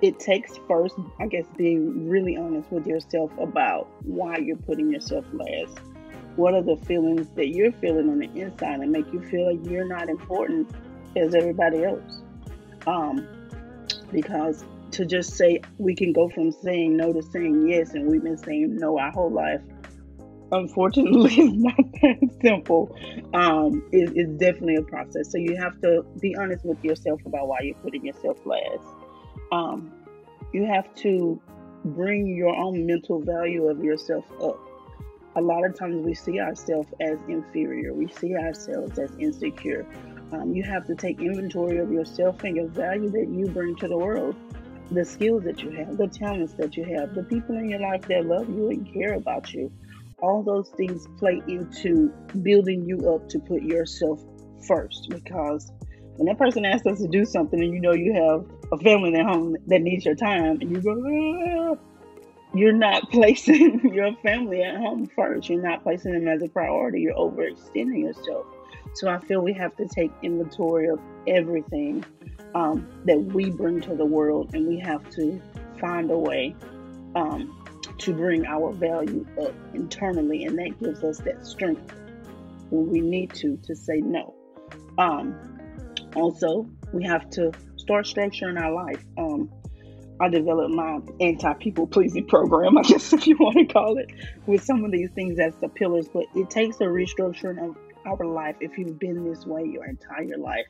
it 0.00 0.18
takes 0.18 0.58
first, 0.68 0.96
I 1.20 1.26
guess, 1.26 1.46
being 1.56 2.08
really 2.08 2.36
honest 2.36 2.70
with 2.70 2.86
yourself 2.86 3.30
about 3.38 3.88
why 4.02 4.36
you're 4.38 4.56
putting 4.56 4.90
yourself 4.90 5.24
last 5.32 5.78
what 6.36 6.54
are 6.54 6.62
the 6.62 6.76
feelings 6.84 7.28
that 7.36 7.48
you're 7.48 7.72
feeling 7.72 8.08
on 8.08 8.18
the 8.18 8.30
inside 8.40 8.80
and 8.80 8.90
make 8.90 9.12
you 9.12 9.20
feel 9.22 9.52
like 9.52 9.64
you're 9.70 9.86
not 9.86 10.08
important 10.08 10.68
as 11.16 11.34
everybody 11.34 11.84
else. 11.84 12.22
Um, 12.86 13.26
because 14.12 14.64
to 14.92 15.04
just 15.04 15.34
say 15.34 15.60
we 15.78 15.94
can 15.94 16.12
go 16.12 16.28
from 16.28 16.52
saying 16.52 16.96
no 16.96 17.12
to 17.12 17.22
saying 17.22 17.68
yes, 17.68 17.94
and 17.94 18.08
we've 18.08 18.22
been 18.22 18.38
saying 18.38 18.76
no 18.76 18.98
our 18.98 19.10
whole 19.10 19.30
life. 19.30 19.60
Unfortunately, 20.52 21.34
it's 21.38 21.54
not 21.54 21.76
that 22.02 22.38
simple. 22.42 22.96
Um, 23.32 23.82
it, 23.92 24.12
it's 24.14 24.32
definitely 24.32 24.76
a 24.76 24.82
process. 24.82 25.30
So 25.30 25.38
you 25.38 25.56
have 25.56 25.80
to 25.82 26.04
be 26.20 26.36
honest 26.36 26.64
with 26.64 26.82
yourself 26.84 27.20
about 27.26 27.48
why 27.48 27.60
you're 27.62 27.76
putting 27.76 28.04
yourself 28.04 28.38
last. 28.44 28.86
Um, 29.50 29.92
you 30.52 30.64
have 30.66 30.94
to 30.96 31.40
bring 31.84 32.26
your 32.26 32.54
own 32.54 32.86
mental 32.86 33.20
value 33.20 33.68
of 33.68 33.82
yourself 33.82 34.24
up 34.42 34.58
a 35.36 35.40
lot 35.40 35.64
of 35.64 35.76
times 35.76 36.04
we 36.04 36.14
see 36.14 36.40
ourselves 36.40 36.88
as 37.00 37.18
inferior, 37.28 37.92
we 37.92 38.08
see 38.08 38.34
ourselves 38.36 38.98
as 38.98 39.10
insecure. 39.18 39.86
Um, 40.32 40.54
you 40.54 40.62
have 40.62 40.86
to 40.86 40.94
take 40.94 41.20
inventory 41.20 41.78
of 41.78 41.92
yourself 41.92 42.42
and 42.44 42.56
your 42.56 42.68
value 42.68 43.10
that 43.10 43.28
you 43.28 43.46
bring 43.46 43.76
to 43.76 43.88
the 43.88 43.96
world, 43.96 44.36
the 44.90 45.04
skills 45.04 45.44
that 45.44 45.62
you 45.62 45.70
have, 45.70 45.96
the 45.96 46.08
talents 46.08 46.54
that 46.54 46.76
you 46.76 46.84
have, 46.96 47.14
the 47.14 47.24
people 47.24 47.56
in 47.56 47.68
your 47.68 47.80
life 47.80 48.02
that 48.02 48.26
love 48.26 48.48
you 48.48 48.68
and 48.70 48.92
care 48.92 49.14
about 49.14 49.52
you. 49.52 49.72
All 50.22 50.42
those 50.42 50.70
things 50.70 51.06
play 51.18 51.42
into 51.48 52.12
building 52.42 52.84
you 52.86 53.12
up 53.12 53.28
to 53.30 53.38
put 53.40 53.62
yourself 53.62 54.20
first 54.66 55.08
because 55.10 55.70
when 56.16 56.26
that 56.26 56.38
person 56.38 56.64
asks 56.64 56.86
us 56.86 57.00
to 57.00 57.08
do 57.08 57.24
something 57.24 57.60
and 57.60 57.74
you 57.74 57.80
know 57.80 57.92
you 57.92 58.14
have 58.14 58.46
a 58.72 58.82
family 58.82 59.14
at 59.16 59.26
home 59.26 59.56
that 59.66 59.82
needs 59.82 60.04
your 60.04 60.14
time 60.14 60.58
and 60.60 60.70
you 60.70 60.80
go, 60.80 61.76
ah, 61.76 61.93
you're 62.54 62.72
not 62.72 63.10
placing 63.10 63.80
your 63.94 64.14
family 64.22 64.62
at 64.62 64.76
home 64.76 65.06
first. 65.16 65.48
You're 65.48 65.62
not 65.62 65.82
placing 65.82 66.12
them 66.12 66.28
as 66.28 66.42
a 66.42 66.48
priority. 66.48 67.00
You're 67.00 67.14
overextending 67.14 68.00
yourself. 68.00 68.46
So 68.94 69.08
I 69.08 69.18
feel 69.18 69.40
we 69.40 69.52
have 69.54 69.74
to 69.76 69.88
take 69.88 70.12
inventory 70.22 70.88
of 70.88 71.00
everything 71.26 72.04
um, 72.54 72.86
that 73.06 73.18
we 73.18 73.50
bring 73.50 73.80
to 73.82 73.96
the 73.96 74.04
world, 74.04 74.54
and 74.54 74.68
we 74.68 74.78
have 74.78 75.08
to 75.10 75.40
find 75.80 76.10
a 76.12 76.18
way 76.18 76.54
um, 77.16 77.60
to 77.98 78.12
bring 78.14 78.46
our 78.46 78.72
value 78.72 79.26
up 79.42 79.52
internally, 79.74 80.44
and 80.44 80.56
that 80.58 80.80
gives 80.80 81.02
us 81.02 81.18
that 81.18 81.44
strength 81.44 81.92
when 82.70 82.88
we 82.88 83.00
need 83.00 83.32
to 83.34 83.56
to 83.64 83.74
say 83.74 83.96
no. 83.96 84.34
Um, 84.98 85.34
also, 86.14 86.68
we 86.92 87.02
have 87.04 87.28
to 87.30 87.50
start 87.76 88.06
structuring 88.06 88.60
our 88.60 88.72
life. 88.72 89.04
Um, 89.18 89.50
I 90.24 90.28
developed 90.28 90.74
my 90.74 91.00
anti 91.20 91.52
people 91.54 91.86
pleasing 91.86 92.26
program, 92.26 92.78
I 92.78 92.82
guess 92.82 93.12
if 93.12 93.26
you 93.26 93.36
want 93.36 93.56
to 93.58 93.66
call 93.66 93.98
it, 93.98 94.10
with 94.46 94.64
some 94.64 94.82
of 94.82 94.90
these 94.90 95.10
things 95.10 95.38
as 95.38 95.54
the 95.56 95.68
pillars. 95.68 96.08
But 96.08 96.24
it 96.34 96.48
takes 96.48 96.76
a 96.80 96.84
restructuring 96.84 97.62
of 97.62 97.76
our 98.06 98.24
life 98.24 98.56
if 98.60 98.78
you've 98.78 98.98
been 98.98 99.30
this 99.30 99.44
way 99.44 99.66
your 99.66 99.84
entire 99.84 100.38
life. 100.38 100.64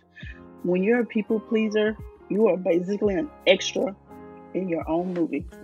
When 0.64 0.82
you're 0.82 1.02
a 1.02 1.06
people 1.06 1.38
pleaser, 1.38 1.96
you 2.28 2.49
are 2.49 2.56
basically 2.56 3.14
an 3.14 3.30
extra 3.46 3.94
in 4.54 4.68
your 4.68 4.88
own 4.88 5.14
movie. 5.14 5.46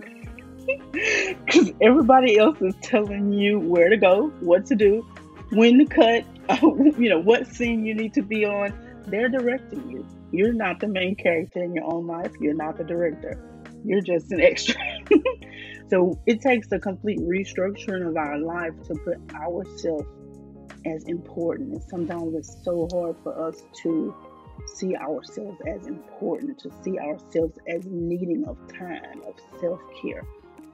Because 0.93 1.71
everybody 1.81 2.37
else 2.37 2.61
is 2.61 2.75
telling 2.81 3.33
you 3.33 3.59
where 3.59 3.89
to 3.89 3.97
go, 3.97 4.27
what 4.41 4.67
to 4.67 4.75
do, 4.75 5.05
when 5.49 5.79
to 5.79 5.85
cut, 5.85 6.23
you 6.61 7.09
know, 7.09 7.19
what 7.19 7.47
scene 7.47 7.83
you 7.83 7.95
need 7.95 8.13
to 8.13 8.21
be 8.21 8.45
on. 8.45 8.71
They're 9.07 9.27
directing 9.27 9.89
you. 9.89 10.05
You're 10.31 10.53
not 10.53 10.79
the 10.79 10.87
main 10.87 11.15
character 11.15 11.63
in 11.63 11.73
your 11.73 11.91
own 11.91 12.05
life. 12.05 12.31
You're 12.39 12.53
not 12.53 12.77
the 12.77 12.83
director 12.83 13.50
you're 13.83 14.01
just 14.01 14.31
an 14.31 14.41
extra. 14.41 14.75
so 15.89 16.19
it 16.25 16.41
takes 16.41 16.71
a 16.71 16.79
complete 16.79 17.19
restructuring 17.19 18.07
of 18.07 18.15
our 18.17 18.37
life 18.37 18.73
to 18.87 18.95
put 18.95 19.17
ourselves 19.35 20.05
as 20.85 21.03
important. 21.05 21.73
And 21.73 21.83
sometimes 21.83 22.35
it's 22.35 22.63
so 22.63 22.87
hard 22.91 23.15
for 23.23 23.47
us 23.47 23.63
to 23.83 24.15
see 24.75 24.95
ourselves 24.95 25.59
as 25.67 25.87
important, 25.87 26.59
to 26.59 26.71
see 26.83 26.99
ourselves 26.99 27.57
as 27.67 27.85
needing 27.85 28.45
of 28.45 28.57
time, 28.67 29.21
of 29.27 29.35
self 29.59 29.79
care, 30.01 30.23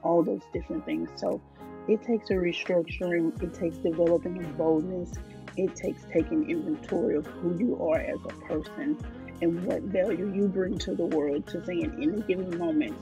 all 0.02 0.22
those 0.22 0.42
different 0.52 0.84
things. 0.84 1.10
So 1.16 1.40
it 1.88 2.02
takes 2.02 2.30
a 2.30 2.34
restructuring, 2.34 3.42
it 3.42 3.54
takes 3.54 3.78
developing 3.78 4.44
a 4.44 4.48
boldness, 4.48 5.12
it 5.56 5.74
takes 5.74 6.02
taking 6.12 6.48
inventory 6.50 7.16
of 7.16 7.26
who 7.26 7.56
you 7.58 7.82
are 7.82 7.98
as 7.98 8.18
a 8.24 8.46
person 8.46 8.96
and 9.40 9.64
what 9.64 9.82
value 9.82 10.32
you 10.34 10.48
bring 10.48 10.78
to 10.78 10.94
the 10.94 11.06
world 11.06 11.46
to 11.48 11.64
say 11.64 11.80
in 11.80 12.02
any 12.02 12.22
given 12.22 12.58
moment, 12.58 12.96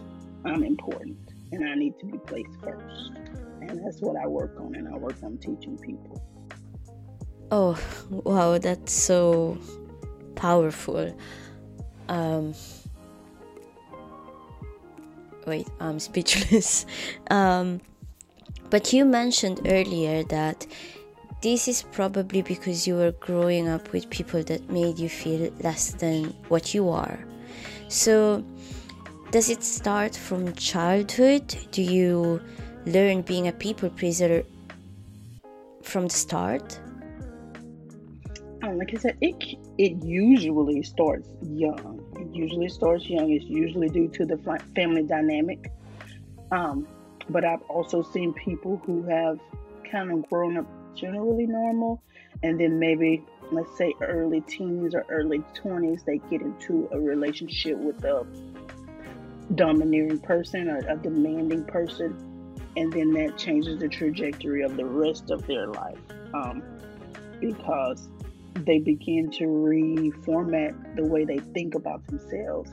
I'm 0.44 0.62
important 0.62 1.18
and 1.52 1.68
I 1.68 1.74
need 1.74 1.98
to 2.00 2.06
be 2.06 2.18
placed 2.18 2.60
first. 2.62 3.12
And 3.60 3.84
that's 3.84 4.00
what 4.00 4.16
I 4.16 4.26
work 4.26 4.54
on, 4.60 4.74
and 4.74 4.86
I 4.86 4.96
work 4.96 5.16
on 5.22 5.38
teaching 5.38 5.78
people. 5.78 6.22
Oh, 7.50 7.78
wow, 8.10 8.58
that's 8.58 8.92
so 8.92 9.58
powerful. 10.34 11.16
Um, 12.08 12.54
wait, 15.46 15.68
I'm 15.80 15.98
speechless. 16.08 16.86
Um, 17.30 17.80
but 18.70 18.92
you 18.92 19.04
mentioned 19.04 19.60
earlier 19.66 20.22
that 20.24 20.66
this 21.42 21.68
is 21.68 21.82
probably 21.82 22.42
because 22.42 22.86
you 22.86 22.96
were 22.96 23.12
growing 23.12 23.68
up 23.68 23.92
with 23.92 24.08
people 24.10 24.42
that 24.44 24.70
made 24.70 24.98
you 24.98 25.08
feel 25.08 25.52
less 25.60 25.92
than 25.92 26.24
what 26.48 26.74
you 26.74 26.88
are. 26.88 27.18
So, 27.88 28.44
does 29.30 29.50
it 29.50 29.62
start 29.62 30.16
from 30.16 30.54
childhood? 30.54 31.54
Do 31.70 31.82
you 31.82 32.40
learn 32.86 33.22
being 33.22 33.48
a 33.48 33.52
people 33.52 33.90
pleaser 33.90 34.44
from 35.82 36.04
the 36.04 36.14
start? 36.14 36.80
Um, 38.62 38.78
like 38.78 38.94
I 38.94 38.98
said, 38.98 39.16
it 39.20 39.36
it 39.78 40.02
usually 40.02 40.82
starts 40.82 41.28
young. 41.42 42.00
It 42.18 42.34
usually 42.34 42.68
starts 42.68 43.08
young. 43.08 43.30
It's 43.30 43.44
usually 43.44 43.88
due 43.88 44.08
to 44.08 44.24
the 44.24 44.38
family 44.74 45.02
dynamic. 45.02 45.70
Um, 46.50 46.88
but 47.28 47.44
I've 47.44 47.62
also 47.62 48.02
seen 48.02 48.32
people 48.32 48.80
who 48.84 49.02
have 49.04 49.38
kind 49.90 50.10
of 50.10 50.28
grown 50.28 50.56
up 50.56 50.66
generally 50.96 51.46
normal. 51.46 52.02
And 52.42 52.58
then 52.60 52.78
maybe, 52.78 53.24
let's 53.52 53.76
say, 53.76 53.94
early 54.00 54.40
teens 54.42 54.94
or 54.94 55.04
early 55.08 55.40
20s, 55.54 56.04
they 56.04 56.18
get 56.30 56.42
into 56.42 56.88
a 56.92 57.00
relationship 57.00 57.78
with 57.78 58.02
a 58.04 58.26
domineering 59.54 60.18
person 60.18 60.68
or 60.68 60.78
a 60.78 60.96
demanding 60.96 61.64
person. 61.64 62.14
And 62.76 62.92
then 62.92 63.12
that 63.12 63.38
changes 63.38 63.78
the 63.78 63.88
trajectory 63.88 64.62
of 64.62 64.76
the 64.76 64.84
rest 64.84 65.30
of 65.30 65.46
their 65.46 65.68
life 65.68 65.98
um, 66.34 66.62
because 67.40 68.08
they 68.64 68.78
begin 68.78 69.30
to 69.30 69.44
reformat 69.44 70.96
the 70.96 71.04
way 71.04 71.24
they 71.24 71.38
think 71.38 71.74
about 71.74 72.06
themselves 72.06 72.70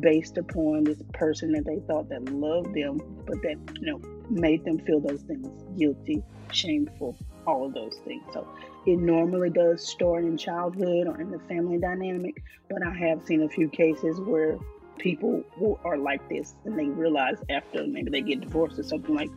based 0.00 0.38
upon 0.38 0.84
this 0.84 1.02
person 1.12 1.52
that 1.52 1.64
they 1.64 1.78
thought 1.86 2.08
that 2.08 2.24
loved 2.32 2.74
them, 2.74 3.00
but 3.26 3.40
that 3.42 3.56
you 3.80 3.86
know 3.86 4.00
made 4.30 4.64
them 4.64 4.78
feel 4.80 5.00
those 5.00 5.22
things 5.22 5.48
guilty, 5.78 6.22
shameful, 6.50 7.16
all 7.46 7.66
of 7.66 7.74
those 7.74 7.98
things. 8.04 8.22
So 8.32 8.46
it 8.86 8.98
normally 8.98 9.50
does 9.50 9.86
start 9.86 10.24
in 10.24 10.36
childhood 10.36 11.06
or 11.06 11.20
in 11.20 11.30
the 11.30 11.38
family 11.40 11.78
dynamic, 11.78 12.42
but 12.68 12.84
I 12.86 12.92
have 12.94 13.22
seen 13.24 13.42
a 13.42 13.48
few 13.48 13.68
cases 13.68 14.20
where 14.20 14.58
people 14.98 15.42
who 15.56 15.78
are 15.84 15.96
like 15.96 16.26
this 16.28 16.54
and 16.64 16.78
they 16.78 16.86
realize 16.86 17.38
after 17.50 17.86
maybe 17.86 18.10
they 18.10 18.20
get 18.20 18.40
divorced 18.40 18.78
or 18.78 18.82
something 18.82 19.14
like, 19.14 19.30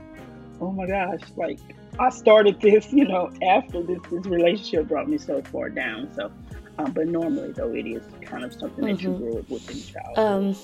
oh 0.61 0.71
my 0.71 0.87
gosh, 0.87 1.21
like 1.35 1.59
I 1.99 2.09
started 2.09 2.59
this, 2.61 2.87
you 2.91 3.07
know, 3.07 3.31
after 3.41 3.81
this 3.81 3.99
this 4.11 4.25
relationship 4.25 4.87
brought 4.87 5.09
me 5.09 5.17
so 5.17 5.41
far 5.43 5.69
down. 5.69 6.13
So, 6.15 6.31
um, 6.77 6.91
but 6.91 7.07
normally 7.07 7.51
though, 7.51 7.73
it 7.73 7.87
is 7.87 8.03
kind 8.21 8.43
of 8.43 8.53
something 8.53 8.83
mm-hmm. 8.83 8.95
that 8.95 9.01
you 9.01 9.09
mm-hmm. 9.09 9.23
grew 9.23 9.39
up 9.39 9.49
with 9.49 9.69
in 9.69 9.93
childhood. 9.93 10.17
Um, 10.17 10.55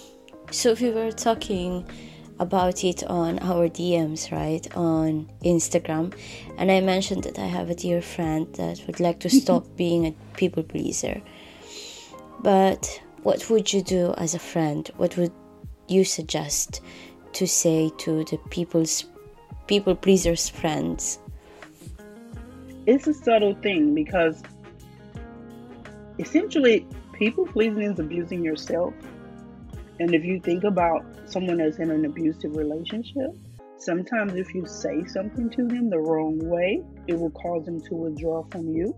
so 0.51 0.73
we 0.73 0.91
were 0.91 1.11
talking 1.11 1.85
about 2.41 2.83
it 2.83 3.03
on 3.03 3.37
our 3.39 3.69
DMs, 3.69 4.31
right, 4.31 4.67
on 4.75 5.29
Instagram. 5.45 6.11
And 6.57 6.71
I 6.71 6.81
mentioned 6.81 7.23
that 7.23 7.37
I 7.37 7.45
have 7.45 7.69
a 7.69 7.75
dear 7.75 8.01
friend 8.01 8.51
that 8.55 8.81
would 8.87 8.99
like 8.99 9.19
to 9.19 9.29
stop 9.41 9.63
being 9.77 10.07
a 10.07 10.11
people 10.35 10.63
pleaser. 10.63 11.21
But 12.41 12.99
what 13.21 13.47
would 13.51 13.71
you 13.71 13.83
do 13.83 14.15
as 14.17 14.33
a 14.33 14.39
friend? 14.39 14.89
What 14.97 15.15
would 15.17 15.31
you 15.87 16.03
suggest 16.03 16.81
to 17.33 17.45
say 17.45 17.91
to 17.99 18.23
the 18.23 18.37
people's 18.49 19.05
people 19.67 19.95
pleasers 19.95 20.49
friends? 20.49 21.19
It's 22.87 23.05
a 23.05 23.13
subtle 23.13 23.53
thing 23.53 23.93
because 23.93 24.41
essentially 26.17 26.87
people 27.13 27.45
pleasing 27.45 27.83
is 27.83 27.99
abusing 27.99 28.43
yourself 28.43 28.95
and 30.01 30.15
if 30.15 30.25
you 30.25 30.39
think 30.39 30.63
about 30.63 31.05
someone 31.25 31.57
that's 31.57 31.77
in 31.77 31.91
an 31.91 32.05
abusive 32.05 32.55
relationship, 32.55 33.35
sometimes 33.77 34.33
if 34.33 34.51
you 34.55 34.65
say 34.65 35.05
something 35.05 35.47
to 35.51 35.67
them 35.67 35.91
the 35.91 35.99
wrong 35.99 36.39
way, 36.39 36.81
it 37.05 37.19
will 37.19 37.29
cause 37.29 37.65
them 37.65 37.79
to 37.81 37.93
withdraw 37.93 38.43
from 38.49 38.67
you. 38.69 38.95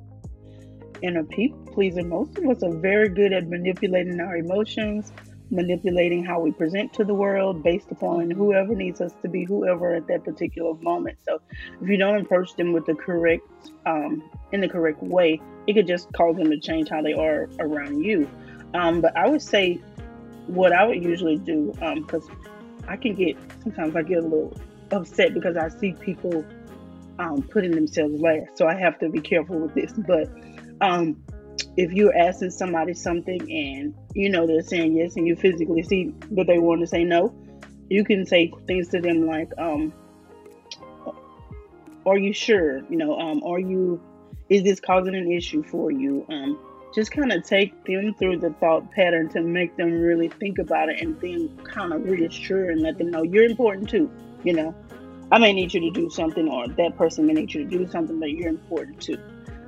And 1.03 1.17
a 1.17 1.25
people 1.25 1.59
pleaser, 1.73 2.03
most 2.03 2.37
of 2.37 2.47
us 2.47 2.63
are 2.63 2.73
very 2.73 3.09
good 3.09 3.33
at 3.33 3.49
manipulating 3.49 4.21
our 4.21 4.37
emotions, 4.37 5.11
manipulating 5.51 6.23
how 6.23 6.39
we 6.39 6.53
present 6.53 6.93
to 6.93 7.03
the 7.03 7.13
world 7.13 7.63
based 7.63 7.91
upon 7.91 8.31
whoever 8.31 8.73
needs 8.73 9.01
us 9.01 9.11
to 9.23 9.27
be, 9.27 9.43
whoever 9.43 9.95
at 9.95 10.07
that 10.07 10.23
particular 10.23 10.73
moment. 10.75 11.17
So 11.27 11.41
if 11.81 11.89
you 11.89 11.97
don't 11.97 12.21
approach 12.21 12.55
them 12.55 12.71
with 12.71 12.85
the 12.85 12.95
correct, 12.95 13.43
um, 13.85 14.23
in 14.53 14.61
the 14.61 14.69
correct 14.69 15.03
way, 15.03 15.41
it 15.67 15.73
could 15.73 15.87
just 15.87 16.13
cause 16.13 16.37
them 16.37 16.49
to 16.49 16.59
change 16.61 16.87
how 16.87 17.01
they 17.01 17.13
are 17.13 17.49
around 17.59 18.01
you. 18.01 18.29
Um, 18.73 19.01
but 19.01 19.15
I 19.17 19.27
would 19.27 19.41
say 19.41 19.81
what 20.47 20.73
I 20.73 20.85
would 20.85 21.03
usually 21.03 21.37
do, 21.37 21.73
because 21.73 22.27
um, 22.29 22.41
I 22.87 22.97
can 22.97 23.15
get 23.15 23.37
sometimes 23.61 23.95
I 23.95 24.01
get 24.01 24.19
a 24.19 24.21
little 24.21 24.55
upset 24.91 25.33
because 25.33 25.57
I 25.57 25.69
see 25.69 25.93
people 25.93 26.45
um, 27.19 27.43
putting 27.43 27.71
themselves 27.71 28.19
last. 28.19 28.57
So 28.57 28.67
I 28.67 28.75
have 28.75 28.99
to 28.99 29.09
be 29.09 29.21
careful 29.21 29.59
with 29.59 29.73
this. 29.73 29.93
But 29.93 30.29
um, 30.81 31.23
if 31.77 31.91
you're 31.91 32.15
asking 32.15 32.51
somebody 32.51 32.93
something 32.93 33.41
and 33.41 33.95
you 34.13 34.29
know 34.29 34.45
they're 34.47 34.61
saying 34.61 34.95
yes, 34.95 35.15
and 35.15 35.27
you 35.27 35.35
physically 35.35 35.83
see 35.83 36.13
that 36.31 36.47
they 36.47 36.59
want 36.59 36.81
to 36.81 36.87
say 36.87 37.03
no, 37.03 37.33
you 37.89 38.03
can 38.03 38.25
say 38.25 38.51
things 38.67 38.89
to 38.89 39.01
them 39.01 39.27
like, 39.27 39.49
um, 39.57 39.93
"Are 42.05 42.17
you 42.17 42.33
sure? 42.33 42.79
You 42.89 42.97
know, 42.97 43.19
um, 43.19 43.43
are 43.43 43.59
you? 43.59 44.01
Is 44.49 44.63
this 44.63 44.79
causing 44.79 45.15
an 45.15 45.31
issue 45.31 45.63
for 45.63 45.91
you? 45.91 46.25
Um, 46.29 46.59
just 46.93 47.11
kind 47.11 47.31
of 47.31 47.43
take 47.43 47.85
them 47.85 48.13
through 48.13 48.37
the 48.37 48.51
thought 48.59 48.91
pattern 48.91 49.27
to 49.29 49.41
make 49.41 49.75
them 49.77 49.91
really 49.91 50.29
think 50.29 50.59
about 50.59 50.89
it 50.89 51.01
and 51.01 51.19
then 51.21 51.57
kind 51.63 51.91
of 51.91 52.03
reassure 52.03 52.69
and 52.69 52.81
let 52.81 52.97
them 52.97 53.09
know 53.09 53.23
you're 53.23 53.45
important 53.45 53.89
too. 53.89 54.11
You 54.43 54.53
know, 54.53 54.75
I 55.31 55.39
may 55.39 55.53
need 55.53 55.73
you 55.73 55.79
to 55.81 55.91
do 55.91 56.09
something, 56.09 56.47
or 56.47 56.67
that 56.67 56.97
person 56.97 57.25
may 57.25 57.33
need 57.33 57.53
you 57.53 57.63
to 57.63 57.77
do 57.77 57.89
something, 57.89 58.19
but 58.19 58.31
you're 58.31 58.49
important 58.49 59.01
too. 59.01 59.17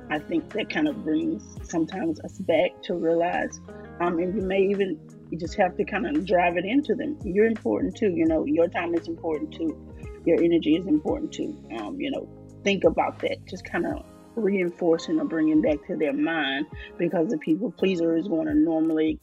I 0.08 0.20
think 0.20 0.50
that 0.52 0.70
kind 0.70 0.86
of 0.86 1.02
brings 1.02 1.42
sometimes 1.68 2.20
us 2.20 2.38
back 2.38 2.80
to 2.84 2.94
realize, 2.94 3.60
um, 4.00 4.18
and 4.18 4.36
you 4.36 4.42
may 4.42 4.62
even 4.62 5.00
you 5.30 5.38
just 5.38 5.56
have 5.56 5.76
to 5.76 5.84
kind 5.84 6.06
of 6.06 6.24
drive 6.24 6.56
it 6.56 6.64
into 6.64 6.94
them. 6.94 7.18
You're 7.24 7.46
important 7.46 7.96
too. 7.96 8.10
You 8.10 8.26
know, 8.26 8.44
your 8.44 8.68
time 8.68 8.94
is 8.94 9.08
important 9.08 9.52
too. 9.52 9.76
Your 10.24 10.40
energy 10.40 10.76
is 10.76 10.86
important 10.86 11.32
too. 11.32 11.58
Um, 11.80 12.00
you 12.00 12.12
know, 12.12 12.28
think 12.62 12.84
about 12.84 13.18
that. 13.20 13.44
Just 13.46 13.64
kind 13.64 13.86
of 13.86 14.04
reinforcing 14.36 15.18
or 15.18 15.24
bringing 15.24 15.60
back 15.60 15.84
to 15.86 15.96
their 15.96 16.12
mind 16.12 16.66
because 16.98 17.28
the 17.28 17.38
people 17.38 17.70
pleaser 17.72 18.16
is 18.16 18.28
going 18.28 18.46
to 18.46 18.54
normally 18.54 19.18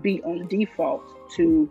be 0.00 0.22
on 0.22 0.46
default 0.48 1.02
to 1.32 1.68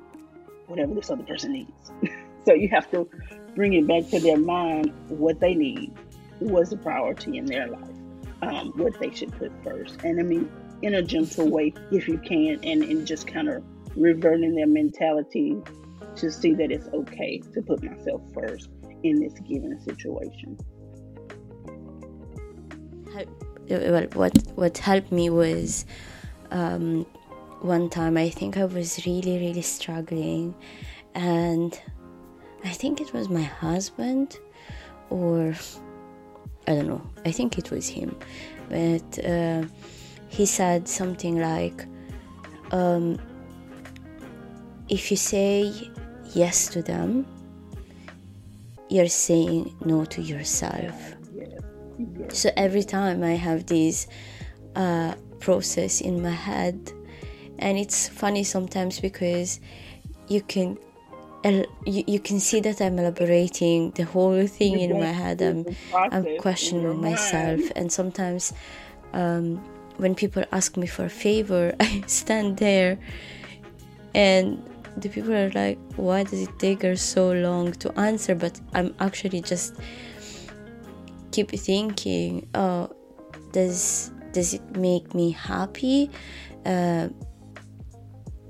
whatever 0.68 0.94
this 0.94 1.10
other 1.10 1.24
person 1.24 1.54
needs. 1.54 1.92
so 2.46 2.54
you 2.54 2.70
have 2.70 2.90
to 2.92 3.10
bring 3.56 3.74
it 3.74 3.88
back 3.88 4.10
to 4.10 4.20
their 4.20 4.38
mind 4.38 4.94
what 5.08 5.40
they 5.40 5.56
need, 5.56 5.94
what's 6.40 6.70
the 6.70 6.78
priority 6.78 7.38
in 7.38 7.46
their 7.46 7.68
life, 7.68 7.90
um, 8.42 8.72
what 8.76 9.00
they 9.00 9.12
should 9.12 9.32
put 9.38 9.52
first. 9.64 10.04
And 10.04 10.20
I 10.20 10.24
mean, 10.24 10.52
in 10.82 10.96
a 10.96 11.02
gentle 11.02 11.50
way, 11.50 11.74
if 11.92 12.08
you 12.08 12.18
can, 12.18 12.60
and, 12.64 12.84
and 12.84 13.08
just 13.08 13.28
kind 13.28 13.50
of 13.50 13.64
reverting 13.96 14.56
their 14.56 14.68
mentality 14.68 15.56
to 16.16 16.32
see 16.32 16.54
that 16.54 16.72
it's 16.72 16.88
okay 16.94 17.40
to 17.54 17.62
put 17.62 17.82
myself 17.84 18.22
first 18.34 18.70
in 19.04 19.20
this 19.20 19.34
given 19.48 19.80
situation 19.82 20.58
well, 23.70 24.08
what 24.14 24.38
what 24.56 24.78
helped 24.78 25.12
me 25.12 25.30
was 25.30 25.86
um, 26.52 27.06
one 27.62 27.90
time 27.90 28.18
I 28.18 28.30
think 28.30 28.58
I 28.58 28.66
was 28.66 29.06
really 29.06 29.38
really 29.38 29.62
struggling, 29.62 30.54
and 31.16 31.80
I 32.64 32.70
think 32.70 33.02
it 33.02 33.14
was 33.14 33.30
my 33.30 33.42
husband, 33.42 34.40
or 35.10 35.56
I 36.68 36.76
don't 36.76 36.88
know. 36.88 37.02
I 37.26 37.32
think 37.32 37.58
it 37.58 37.72
was 37.72 37.88
him, 37.88 38.16
but 38.70 39.26
uh, 39.26 39.64
he 40.30 40.46
said 40.46 40.88
something 40.88 41.40
like, 41.40 41.86
um, 42.72 43.20
"If 44.90 45.12
you 45.12 45.18
say 45.18 45.72
yes 46.34 46.68
to 46.70 46.82
them, 46.82 47.26
you're 48.90 49.08
saying 49.08 49.76
no 49.86 50.06
to 50.06 50.22
yourself." 50.22 51.13
So 52.30 52.50
every 52.58 52.84
time 52.84 53.24
I 53.24 53.34
have 53.34 53.66
this 53.66 54.08
uh, 54.76 55.16
process 55.40 56.02
in 56.02 56.22
my 56.22 56.32
head, 56.32 56.92
and 57.60 57.78
it's 57.78 58.10
funny 58.10 58.44
sometimes 58.44 59.00
because 59.00 59.60
you 60.28 60.42
can 60.42 60.78
you, 61.44 62.04
you 62.08 62.20
can 62.20 62.40
see 62.40 62.62
that 62.62 62.82
I'm 62.82 62.98
elaborating 62.98 63.92
the 63.92 64.04
whole 64.04 64.48
thing 64.48 64.80
in 64.80 64.98
my 64.98 65.12
head. 65.12 65.42
I'm 65.42 65.66
I'm 65.94 66.38
questioning 66.40 67.02
myself, 67.02 67.62
and 67.76 67.92
sometimes 67.92 68.54
um, 69.14 69.58
when 69.98 70.16
people 70.16 70.44
ask 70.52 70.78
me 70.78 70.88
for 70.88 71.06
a 71.06 71.10
favor, 71.10 71.76
I 71.80 72.04
stand 72.08 72.58
there, 72.58 72.98
and 74.16 74.64
the 74.98 75.10
people 75.10 75.34
are 75.34 75.52
like, 75.52 75.78
"Why 75.98 76.24
does 76.24 76.42
it 76.42 76.60
take 76.60 76.82
her 76.84 76.96
so 76.96 77.32
long 77.32 77.74
to 77.74 77.92
answer?" 78.00 78.36
But 78.36 78.60
I'm 78.74 78.96
actually 79.00 79.42
just 79.42 79.76
keep 81.34 81.50
thinking, 81.50 82.48
oh, 82.54 82.90
does 83.52 84.12
does 84.32 84.54
it 84.54 84.78
make 84.78 85.14
me 85.14 85.32
happy? 85.32 86.10
Uh, 86.66 87.10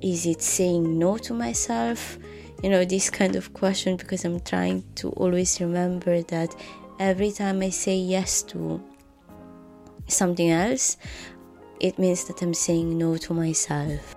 is 0.02 0.26
it 0.26 0.42
saying 0.42 1.00
no 1.00 1.18
to 1.18 1.34
myself? 1.34 2.18
You 2.62 2.70
know, 2.70 2.86
this 2.86 3.10
kind 3.10 3.36
of 3.36 3.54
question 3.54 3.98
because 3.98 4.24
I'm 4.26 4.40
trying 4.42 4.84
to 4.96 5.10
always 5.12 5.60
remember 5.60 6.22
that 6.24 6.56
every 7.00 7.32
time 7.32 7.62
I 7.62 7.70
say 7.70 7.96
yes 7.98 8.44
to 8.44 8.82
something 10.08 10.52
else, 10.52 10.98
it 11.80 11.98
means 11.98 12.26
that 12.26 12.42
I'm 12.42 12.54
saying 12.54 12.98
no 12.98 13.18
to 13.18 13.34
myself. 13.34 14.16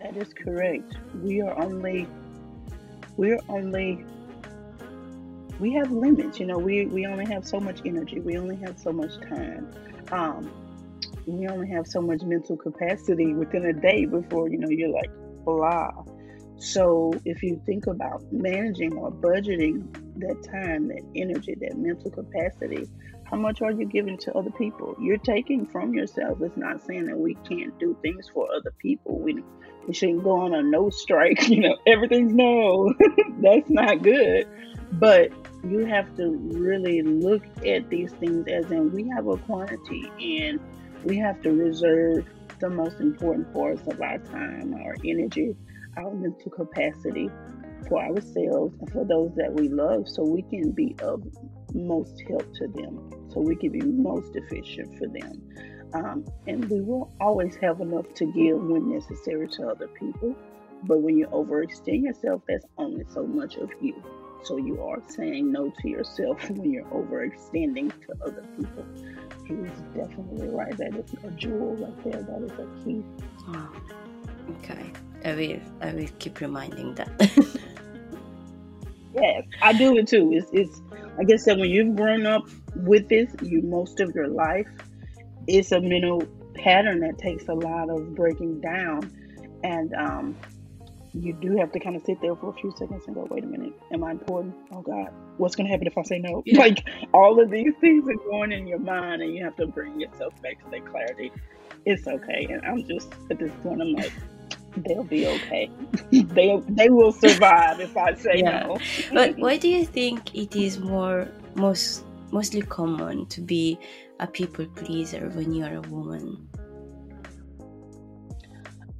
That 0.00 0.16
is 0.16 0.32
correct. 0.34 0.98
We 1.22 1.40
are 1.40 1.56
only 1.60 2.06
we're 3.16 3.40
only 3.48 4.04
we 5.58 5.72
have 5.74 5.90
limits. 5.90 6.38
You 6.38 6.46
know, 6.46 6.58
we, 6.58 6.86
we 6.86 7.06
only 7.06 7.26
have 7.26 7.46
so 7.46 7.58
much 7.60 7.80
energy. 7.84 8.20
We 8.20 8.36
only 8.38 8.56
have 8.56 8.78
so 8.78 8.92
much 8.92 9.18
time. 9.28 9.70
Um, 10.12 10.50
we 11.26 11.48
only 11.48 11.68
have 11.70 11.86
so 11.86 12.00
much 12.00 12.22
mental 12.22 12.56
capacity 12.56 13.34
within 13.34 13.66
a 13.66 13.72
day 13.72 14.06
before, 14.06 14.48
you 14.48 14.58
know, 14.58 14.68
you're 14.68 14.92
like, 14.92 15.10
blah. 15.44 15.90
So 16.58 17.12
if 17.24 17.42
you 17.42 17.60
think 17.66 17.86
about 17.86 18.22
managing 18.32 18.94
or 18.94 19.10
budgeting 19.10 19.92
that 20.18 20.42
time, 20.42 20.88
that 20.88 21.02
energy, 21.14 21.54
that 21.60 21.76
mental 21.76 22.10
capacity, 22.10 22.88
how 23.24 23.36
much 23.36 23.60
are 23.60 23.72
you 23.72 23.86
giving 23.86 24.16
to 24.18 24.32
other 24.34 24.52
people? 24.52 24.96
You're 25.00 25.18
taking 25.18 25.66
from 25.66 25.92
yourself. 25.92 26.38
It's 26.40 26.56
not 26.56 26.84
saying 26.86 27.06
that 27.06 27.18
we 27.18 27.34
can't 27.48 27.78
do 27.78 27.96
things 28.00 28.28
for 28.32 28.46
other 28.54 28.72
people. 28.78 29.18
We 29.18 29.42
we 29.86 29.94
shouldn't 29.94 30.24
go 30.24 30.40
on 30.40 30.54
a 30.54 30.62
no 30.62 30.90
strike. 30.90 31.48
You 31.48 31.60
know, 31.60 31.76
everything's 31.86 32.32
no. 32.32 32.92
That's 33.42 33.68
not 33.68 34.02
good. 34.02 34.48
But 34.92 35.32
you 35.64 35.84
have 35.86 36.14
to 36.16 36.30
really 36.52 37.02
look 37.02 37.44
at 37.66 37.88
these 37.90 38.12
things 38.12 38.46
as 38.48 38.70
in 38.70 38.92
we 38.92 39.08
have 39.08 39.26
a 39.26 39.36
quantity 39.38 40.10
and 40.20 40.60
we 41.04 41.16
have 41.16 41.40
to 41.42 41.52
reserve 41.52 42.26
the 42.60 42.70
most 42.70 43.00
important 43.00 43.52
parts 43.52 43.82
of 43.86 44.00
our 44.00 44.18
time, 44.18 44.74
our 44.74 44.96
energy, 45.04 45.54
our 45.96 46.12
mental 46.12 46.50
capacity 46.50 47.30
for 47.88 48.02
ourselves 48.02 48.76
and 48.80 48.90
for 48.92 49.04
those 49.04 49.32
that 49.36 49.52
we 49.52 49.68
love 49.68 50.08
so 50.08 50.22
we 50.22 50.42
can 50.42 50.72
be 50.72 50.94
of 51.02 51.22
most 51.74 52.22
help 52.28 52.52
to 52.54 52.66
them. 52.68 53.10
So 53.32 53.40
we 53.40 53.56
can 53.56 53.70
be 53.70 53.82
most 53.82 54.34
efficient 54.34 54.98
for 54.98 55.06
them. 55.08 55.42
Um, 55.92 56.24
and 56.46 56.64
we 56.70 56.80
will 56.80 57.14
always 57.20 57.56
have 57.56 57.80
enough 57.80 58.12
to 58.14 58.26
give 58.26 58.60
when 58.62 58.90
necessary 58.90 59.48
to 59.48 59.68
other 59.68 59.88
people. 59.88 60.34
But 60.84 61.00
when 61.00 61.16
you 61.16 61.26
overextend 61.28 62.02
yourself, 62.02 62.42
that's 62.48 62.66
only 62.78 63.04
so 63.10 63.26
much 63.26 63.56
of 63.56 63.70
you. 63.80 64.02
So 64.46 64.58
you 64.58 64.80
are 64.80 65.02
saying 65.08 65.50
no 65.50 65.72
to 65.80 65.88
yourself 65.88 66.48
when 66.50 66.70
you're 66.70 66.84
overextending 66.84 67.90
to 68.06 68.24
other 68.24 68.44
people. 68.56 68.86
He 69.44 69.54
was 69.54 69.70
definitely 69.92 70.48
right. 70.48 70.76
That 70.76 70.94
is 70.94 71.12
a 71.24 71.30
jewel 71.32 71.74
right 71.74 72.04
there. 72.04 72.22
That 72.22 72.42
is 72.42 72.52
a 72.52 72.84
key. 72.84 73.02
Oh, 73.48 73.72
okay. 74.58 74.92
I 75.24 75.34
will 75.34 75.60
I 75.80 75.92
will 75.92 76.08
keep 76.20 76.40
reminding 76.40 76.94
that. 76.94 77.10
yes, 79.14 79.42
I 79.62 79.72
do 79.72 79.96
it 79.98 80.06
too. 80.06 80.30
It's 80.32 80.48
it's 80.52 80.80
like 81.18 81.32
I 81.32 81.36
said, 81.36 81.58
when 81.58 81.70
you've 81.70 81.96
grown 81.96 82.24
up 82.24 82.48
with 82.76 83.08
this, 83.08 83.34
you 83.42 83.62
most 83.62 83.98
of 83.98 84.14
your 84.14 84.28
life, 84.28 84.68
it's 85.48 85.72
a 85.72 85.80
mental 85.80 86.22
pattern 86.54 87.00
that 87.00 87.18
takes 87.18 87.48
a 87.48 87.54
lot 87.54 87.90
of 87.90 88.14
breaking 88.14 88.60
down, 88.60 89.10
and 89.64 89.92
um, 89.94 90.36
you 91.20 91.32
do 91.32 91.56
have 91.56 91.72
to 91.72 91.80
kind 91.80 91.96
of 91.96 92.02
sit 92.02 92.20
there 92.20 92.34
for 92.36 92.50
a 92.50 92.52
few 92.54 92.72
seconds 92.76 93.04
and 93.06 93.14
go, 93.14 93.26
wait 93.30 93.44
a 93.44 93.46
minute, 93.46 93.72
am 93.92 94.04
I 94.04 94.12
important? 94.12 94.54
Oh 94.72 94.82
God, 94.82 95.08
what's 95.38 95.56
going 95.56 95.66
to 95.66 95.70
happen 95.70 95.86
if 95.86 95.96
I 95.96 96.02
say 96.02 96.18
no? 96.18 96.42
Yeah. 96.44 96.58
Like 96.58 96.86
all 97.14 97.40
of 97.40 97.50
these 97.50 97.72
things 97.80 98.08
are 98.08 98.30
going 98.30 98.52
in 98.52 98.66
your 98.66 98.78
mind, 98.78 99.22
and 99.22 99.34
you 99.34 99.42
have 99.44 99.56
to 99.56 99.66
bring 99.66 100.00
yourself 100.00 100.40
back 100.42 100.62
to 100.64 100.70
that 100.70 100.86
clarity. 100.86 101.32
It's 101.84 102.06
okay, 102.06 102.46
and 102.50 102.64
I'm 102.64 102.84
just 102.86 103.12
at 103.30 103.38
this 103.38 103.52
point, 103.62 103.80
I'm 103.80 103.92
like 103.92 104.12
they'll 104.76 105.04
be 105.04 105.26
okay. 105.26 105.70
they 106.10 106.60
they 106.68 106.90
will 106.90 107.12
survive 107.12 107.80
if 107.80 107.96
I 107.96 108.14
say 108.14 108.38
yeah. 108.38 108.66
no. 108.66 108.78
but 109.12 109.38
why 109.38 109.56
do 109.56 109.68
you 109.68 109.86
think 109.86 110.34
it 110.34 110.54
is 110.54 110.78
more 110.78 111.28
most 111.54 112.04
mostly 112.32 112.62
common 112.62 113.26
to 113.26 113.40
be 113.40 113.78
a 114.20 114.26
people 114.26 114.66
pleaser 114.74 115.30
when 115.30 115.52
you 115.52 115.64
are 115.64 115.76
a 115.76 115.80
woman? 115.82 116.48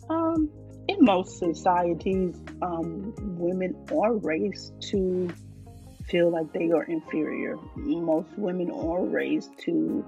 Um, 0.09 0.49
in 0.89 0.99
most 1.01 1.39
societies, 1.39 2.37
um, 2.63 3.15
women 3.39 3.75
are 3.93 4.15
raised 4.15 4.73
to 4.91 5.29
feel 6.07 6.31
like 6.31 6.53
they 6.53 6.71
are 6.71 6.85
inferior. 6.85 7.57
Most 7.77 8.29
women 8.37 8.71
are 8.71 9.05
raised 9.05 9.51
to 9.65 10.05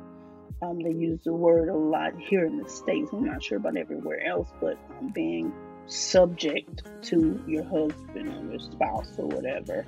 um, 0.61 0.81
they 0.81 0.91
use 0.91 1.21
the 1.25 1.33
word 1.33 1.69
a 1.69 1.77
lot 1.77 2.19
here 2.19 2.45
in 2.45 2.59
the 2.59 2.69
States. 2.69 3.11
I'm 3.13 3.25
not 3.25 3.43
sure 3.43 3.59
about 3.59 3.77
everywhere 3.77 4.25
else, 4.27 4.49
but 4.61 4.77
um, 4.99 5.09
being 5.09 5.53
subject 5.87 6.83
to 7.03 7.43
your 7.47 7.65
husband 7.65 8.29
or 8.29 8.51
your 8.51 8.59
spouse 8.59 9.11
or 9.19 9.27
whatever. 9.27 9.87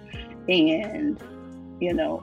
And, 0.48 1.20
you 1.81 1.92
know, 1.92 2.22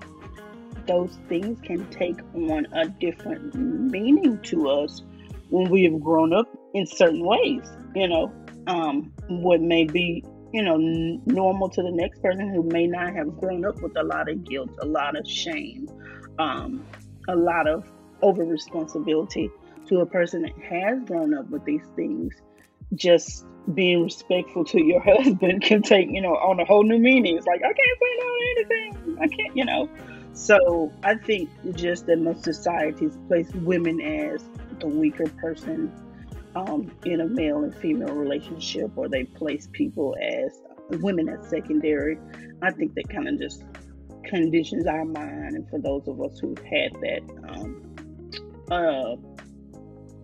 those 0.87 1.17
things 1.27 1.59
can 1.61 1.89
take 1.89 2.19
on 2.33 2.67
a 2.71 2.87
different 2.87 3.53
meaning 3.53 4.39
to 4.43 4.69
us 4.69 5.03
when 5.49 5.69
we 5.69 5.83
have 5.83 5.99
grown 5.99 6.33
up 6.33 6.47
in 6.73 6.85
certain 6.85 7.25
ways, 7.25 7.63
you 7.95 8.07
know. 8.07 8.33
Um, 8.67 9.13
what 9.27 9.61
may 9.61 9.85
be, 9.85 10.23
you 10.53 10.61
know, 10.61 10.75
n- 10.75 11.21
normal 11.25 11.69
to 11.69 11.81
the 11.81 11.91
next 11.91 12.21
person 12.21 12.49
who 12.53 12.63
may 12.63 12.85
not 12.87 13.13
have 13.13 13.37
grown 13.37 13.65
up 13.65 13.81
with 13.81 13.97
a 13.97 14.03
lot 14.03 14.29
of 14.29 14.43
guilt, 14.43 14.69
a 14.81 14.85
lot 14.85 15.17
of 15.17 15.25
shame, 15.27 15.87
um, 16.37 16.85
a 17.27 17.35
lot 17.35 17.67
of 17.67 17.89
over 18.21 18.43
responsibility 18.43 19.49
to 19.87 19.99
a 19.99 20.05
person 20.05 20.41
that 20.41 20.57
has 20.69 21.03
grown 21.05 21.33
up 21.33 21.49
with 21.49 21.63
these 21.65 21.85
things. 21.95 22.33
Just 22.93 23.45
being 23.73 24.03
respectful 24.03 24.63
to 24.65 24.81
your 24.81 25.01
husband 25.17 25.61
can 25.61 25.81
take 25.81 26.07
you 26.09 26.21
know 26.21 26.35
on 26.35 26.59
a 26.59 26.65
whole 26.65 26.83
new 26.83 26.99
meaning. 26.99 27.37
It's 27.37 27.45
like 27.47 27.61
i 27.61 27.73
can't 27.73 27.77
say 27.77 28.17
no 28.19 28.25
to 28.25 28.55
anything. 28.57 29.17
I 29.21 29.27
can't 29.27 29.55
you 29.55 29.65
know? 29.65 29.89
So 30.33 30.91
i 31.03 31.15
think 31.15 31.49
just 31.73 32.05
that 32.07 32.17
most 32.19 32.43
societies 32.43 33.17
place 33.27 33.49
women 33.55 33.99
as 34.01 34.43
the 34.79 34.87
weaker 34.87 35.27
person 35.41 35.91
um, 36.57 36.91
in 37.05 37.21
a 37.21 37.27
male 37.27 37.63
and 37.63 37.75
female 37.75 38.13
relationship 38.13 38.91
or 38.95 39.07
they 39.07 39.23
place 39.23 39.67
people 39.71 40.15
as 40.21 40.59
women 41.01 41.27
as 41.29 41.49
secondary 41.49 42.17
i 42.61 42.71
think 42.71 42.93
that 42.95 43.07
kind 43.09 43.27
of 43.27 43.37
just 43.39 43.63
conditions 44.23 44.85
our 44.87 45.05
mind 45.05 45.55
and 45.55 45.69
for 45.69 45.79
those 45.79 46.07
of 46.07 46.21
us 46.21 46.39
who've 46.39 46.57
had 46.59 46.91
that 47.01 47.21
um, 47.47 47.83
uh, 48.71 49.15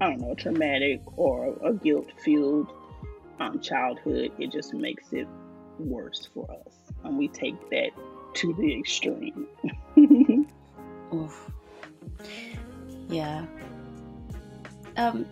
I 0.02 0.10
don't 0.10 0.20
know, 0.20 0.36
traumatic 0.36 1.02
or 1.18 1.56
a 1.64 1.74
guilt 1.74 2.12
filled 2.24 2.68
um, 3.40 3.60
childhood, 3.62 4.32
it 4.38 4.52
just 4.52 4.74
makes 4.74 5.14
it 5.14 5.28
worse 5.80 6.28
for 6.34 6.50
us. 6.52 6.74
And 7.04 7.18
we 7.18 7.30
take 7.30 7.58
that 7.70 7.92
to 8.36 8.54
the 8.54 8.78
extreme. 8.78 9.48
Oof. 11.14 11.52
Yeah. 13.08 13.46
Um, 14.98 15.26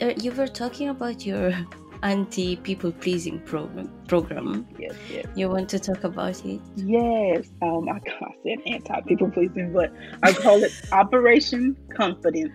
uh, 0.00 0.12
you 0.20 0.32
were 0.32 0.46
talking 0.46 0.88
about 0.88 1.26
your 1.26 1.52
anti 2.02 2.56
people 2.56 2.92
pleasing 2.92 3.40
program. 3.40 3.90
Program. 4.06 4.66
Yes, 4.78 4.94
yes. 5.10 5.26
You 5.34 5.48
want 5.48 5.68
to 5.70 5.78
talk 5.78 6.04
about 6.04 6.44
it? 6.44 6.60
Yes. 6.76 7.48
Um, 7.62 7.88
I, 7.88 7.96
I 8.22 8.30
said 8.42 8.58
anti 8.66 9.00
people 9.02 9.30
pleasing, 9.30 9.72
but 9.72 9.92
I 10.22 10.32
call 10.32 10.62
it 10.62 10.72
Operation 10.92 11.76
Confidence 11.94 12.52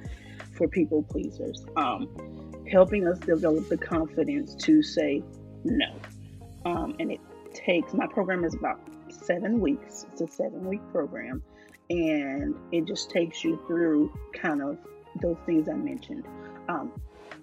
for 0.58 0.68
people 0.68 1.04
pleasers. 1.04 1.66
Um, 1.76 2.08
helping 2.72 3.08
us 3.08 3.20
develop 3.20 3.68
the 3.70 3.78
confidence 3.78 4.56
to 4.56 4.82
say 4.82 5.22
no. 5.64 5.96
Um, 6.66 6.96
and 7.00 7.12
it 7.12 7.20
takes 7.54 7.94
my 7.94 8.08
program 8.08 8.44
is 8.44 8.56
about 8.56 8.80
seven 9.10 9.60
weeks. 9.60 10.06
It's 10.12 10.22
a 10.22 10.28
seven 10.28 10.66
week 10.66 10.82
program, 10.92 11.44
and 11.90 12.56
it 12.72 12.86
just 12.86 13.10
takes 13.10 13.44
you 13.44 13.62
through 13.68 14.12
kind 14.34 14.62
of 14.62 14.78
those 15.22 15.38
things 15.46 15.70
I 15.70 15.74
mentioned. 15.74 16.26
Um, 16.70 16.92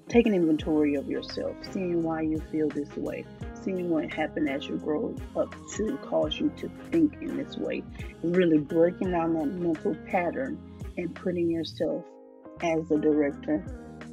take 0.09 0.27
an 0.27 0.35
inventory 0.35 0.95
of 0.97 1.09
yourself, 1.09 1.57
seeing 1.73 2.03
why 2.03 2.23
you 2.23 2.43
feel 2.51 2.69
this 2.69 2.95
way, 2.97 3.25
seeing 3.63 3.91
what 3.91 4.13
happened 4.13 4.49
as 4.49 4.67
you 4.67 4.77
grow 4.77 5.15
up 5.37 5.55
to 5.77 5.97
cause 5.99 6.39
you 6.39 6.51
to 6.57 6.69
think 6.91 7.15
in 7.21 7.37
this 7.37 7.57
way, 7.57 7.83
really 8.23 8.59
breaking 8.59 9.13
down 9.13 9.35
that 9.35 9.47
mental 9.47 9.95
pattern 10.07 10.59
and 10.97 11.15
putting 11.15 11.51
yourself 11.51 12.05
as 12.63 12.89
the 12.89 12.99
director 12.99 13.65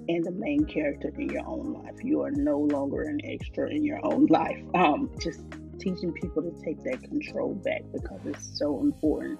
and 0.09 0.23
the 0.23 0.31
main 0.31 0.65
character 0.65 1.11
in 1.17 1.29
your 1.29 1.45
own 1.45 1.73
life. 1.73 1.95
You 2.03 2.21
are 2.21 2.31
no 2.31 2.59
longer 2.59 3.03
an 3.03 3.19
extra 3.23 3.69
in 3.69 3.83
your 3.83 3.99
own 4.05 4.25
life. 4.29 4.61
Um, 4.73 5.09
just 5.21 5.41
teaching 5.79 6.11
people 6.13 6.43
to 6.43 6.51
take 6.63 6.83
that 6.83 7.03
control 7.03 7.53
back 7.53 7.81
because 7.91 8.19
it's 8.25 8.57
so 8.57 8.79
important 8.79 9.39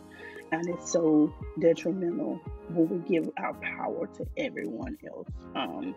and 0.52 0.68
it's 0.70 0.92
so 0.92 1.34
detrimental 1.60 2.40
when 2.70 2.88
we 2.90 2.98
give 3.10 3.30
our 3.38 3.54
power 3.56 4.08
to 4.08 4.26
everyone 4.38 4.98
else. 5.08 5.28
Um, 5.56 5.96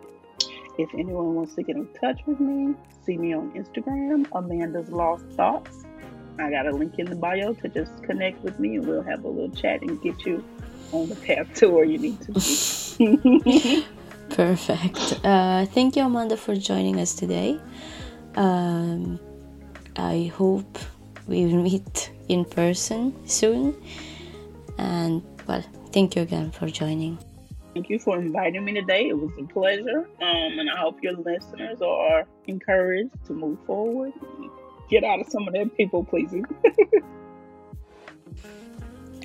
if 0.78 0.88
anyone 0.94 1.34
wants 1.34 1.54
to 1.56 1.62
get 1.62 1.76
in 1.76 1.88
touch 2.00 2.20
with 2.26 2.40
me, 2.40 2.74
see 3.04 3.18
me 3.18 3.34
on 3.34 3.52
Instagram, 3.52 4.26
Amanda's 4.32 4.90
Lost 4.90 5.24
Thoughts. 5.32 5.84
I 6.38 6.50
got 6.50 6.66
a 6.66 6.70
link 6.70 6.98
in 6.98 7.06
the 7.06 7.16
bio 7.16 7.52
to 7.54 7.68
just 7.68 8.02
connect 8.02 8.42
with 8.42 8.58
me 8.58 8.76
and 8.76 8.86
we'll 8.86 9.02
have 9.02 9.24
a 9.24 9.28
little 9.28 9.54
chat 9.54 9.82
and 9.82 10.00
get 10.00 10.24
you 10.24 10.42
on 10.92 11.08
the 11.08 11.16
path 11.16 11.52
to 11.54 11.68
where 11.68 11.84
you 11.84 11.98
need 11.98 12.20
to 12.22 12.32
be. 12.32 13.86
Perfect. 14.30 15.20
Uh, 15.24 15.66
thank 15.66 15.96
you, 15.96 16.04
Amanda, 16.04 16.36
for 16.36 16.54
joining 16.54 16.98
us 17.00 17.14
today. 17.14 17.60
Um, 18.36 19.18
I 19.96 20.32
hope 20.34 20.78
we 21.26 21.46
will 21.46 21.62
meet 21.62 22.10
in 22.28 22.44
person 22.44 23.14
soon. 23.28 23.76
And 24.80 25.22
well, 25.46 25.62
thank 25.92 26.16
you 26.16 26.22
again 26.22 26.50
for 26.50 26.66
joining. 26.66 27.18
Thank 27.74 27.88
you 27.88 27.98
for 27.98 28.18
inviting 28.18 28.64
me 28.64 28.72
today. 28.72 29.08
It 29.08 29.18
was 29.18 29.30
a 29.38 29.44
pleasure. 29.44 30.08
Um, 30.20 30.58
and 30.58 30.70
I 30.70 30.76
hope 30.76 31.02
your 31.02 31.12
listeners 31.12 31.80
are 31.82 32.26
encouraged 32.48 33.24
to 33.26 33.32
move 33.32 33.58
forward 33.66 34.12
get 34.90 35.04
out 35.04 35.20
of 35.20 35.28
some 35.28 35.46
of 35.46 35.54
that 35.54 35.74
people 35.76 36.04
pleasing. 36.04 36.44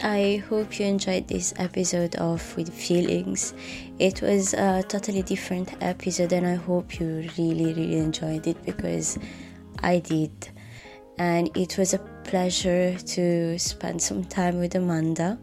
I 0.04 0.44
hope 0.48 0.78
you 0.78 0.86
enjoyed 0.86 1.28
this 1.28 1.54
episode 1.58 2.15
of 2.18 2.56
With 2.56 2.72
Feelings. 2.72 3.54
It 3.98 4.22
was 4.22 4.54
a 4.54 4.84
totally 4.88 5.24
different 5.24 5.74
episode, 5.82 6.32
and 6.34 6.46
I 6.46 6.56
hope 6.56 7.00
you 7.00 7.28
really, 7.38 7.74
really 7.74 7.98
enjoyed 7.98 8.46
it 8.46 8.63
because 8.63 9.18
I 9.82 10.00
did. 10.00 10.50
And 11.17 11.56
it 11.56 11.78
was 11.78 11.93
a 11.93 11.99
pleasure 12.23 12.97
to 12.97 13.58
spend 13.60 14.01
some 14.01 14.23
time 14.25 14.60
with 14.60 14.75
Amanda. 14.75 15.38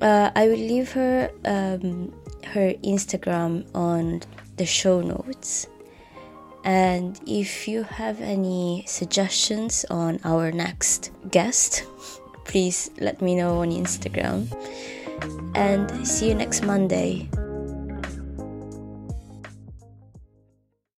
Uh, 0.00 0.30
I 0.34 0.48
will 0.48 0.56
leave 0.56 0.92
her 0.92 1.30
um, 1.44 2.12
her 2.44 2.74
Instagram 2.84 3.64
on 3.74 4.20
the 4.56 4.66
show 4.66 5.00
notes. 5.00 5.66
And 6.64 7.20
if 7.26 7.66
you 7.66 7.82
have 7.82 8.20
any 8.20 8.84
suggestions 8.86 9.84
on 9.90 10.20
our 10.24 10.52
next 10.52 11.10
guest, 11.30 11.84
please 12.44 12.90
let 13.00 13.20
me 13.22 13.34
know 13.34 13.62
on 13.62 13.70
Instagram. 13.70 14.46
And 15.54 16.06
see 16.06 16.28
you 16.28 16.34
next 16.34 16.62
Monday. 16.62 17.28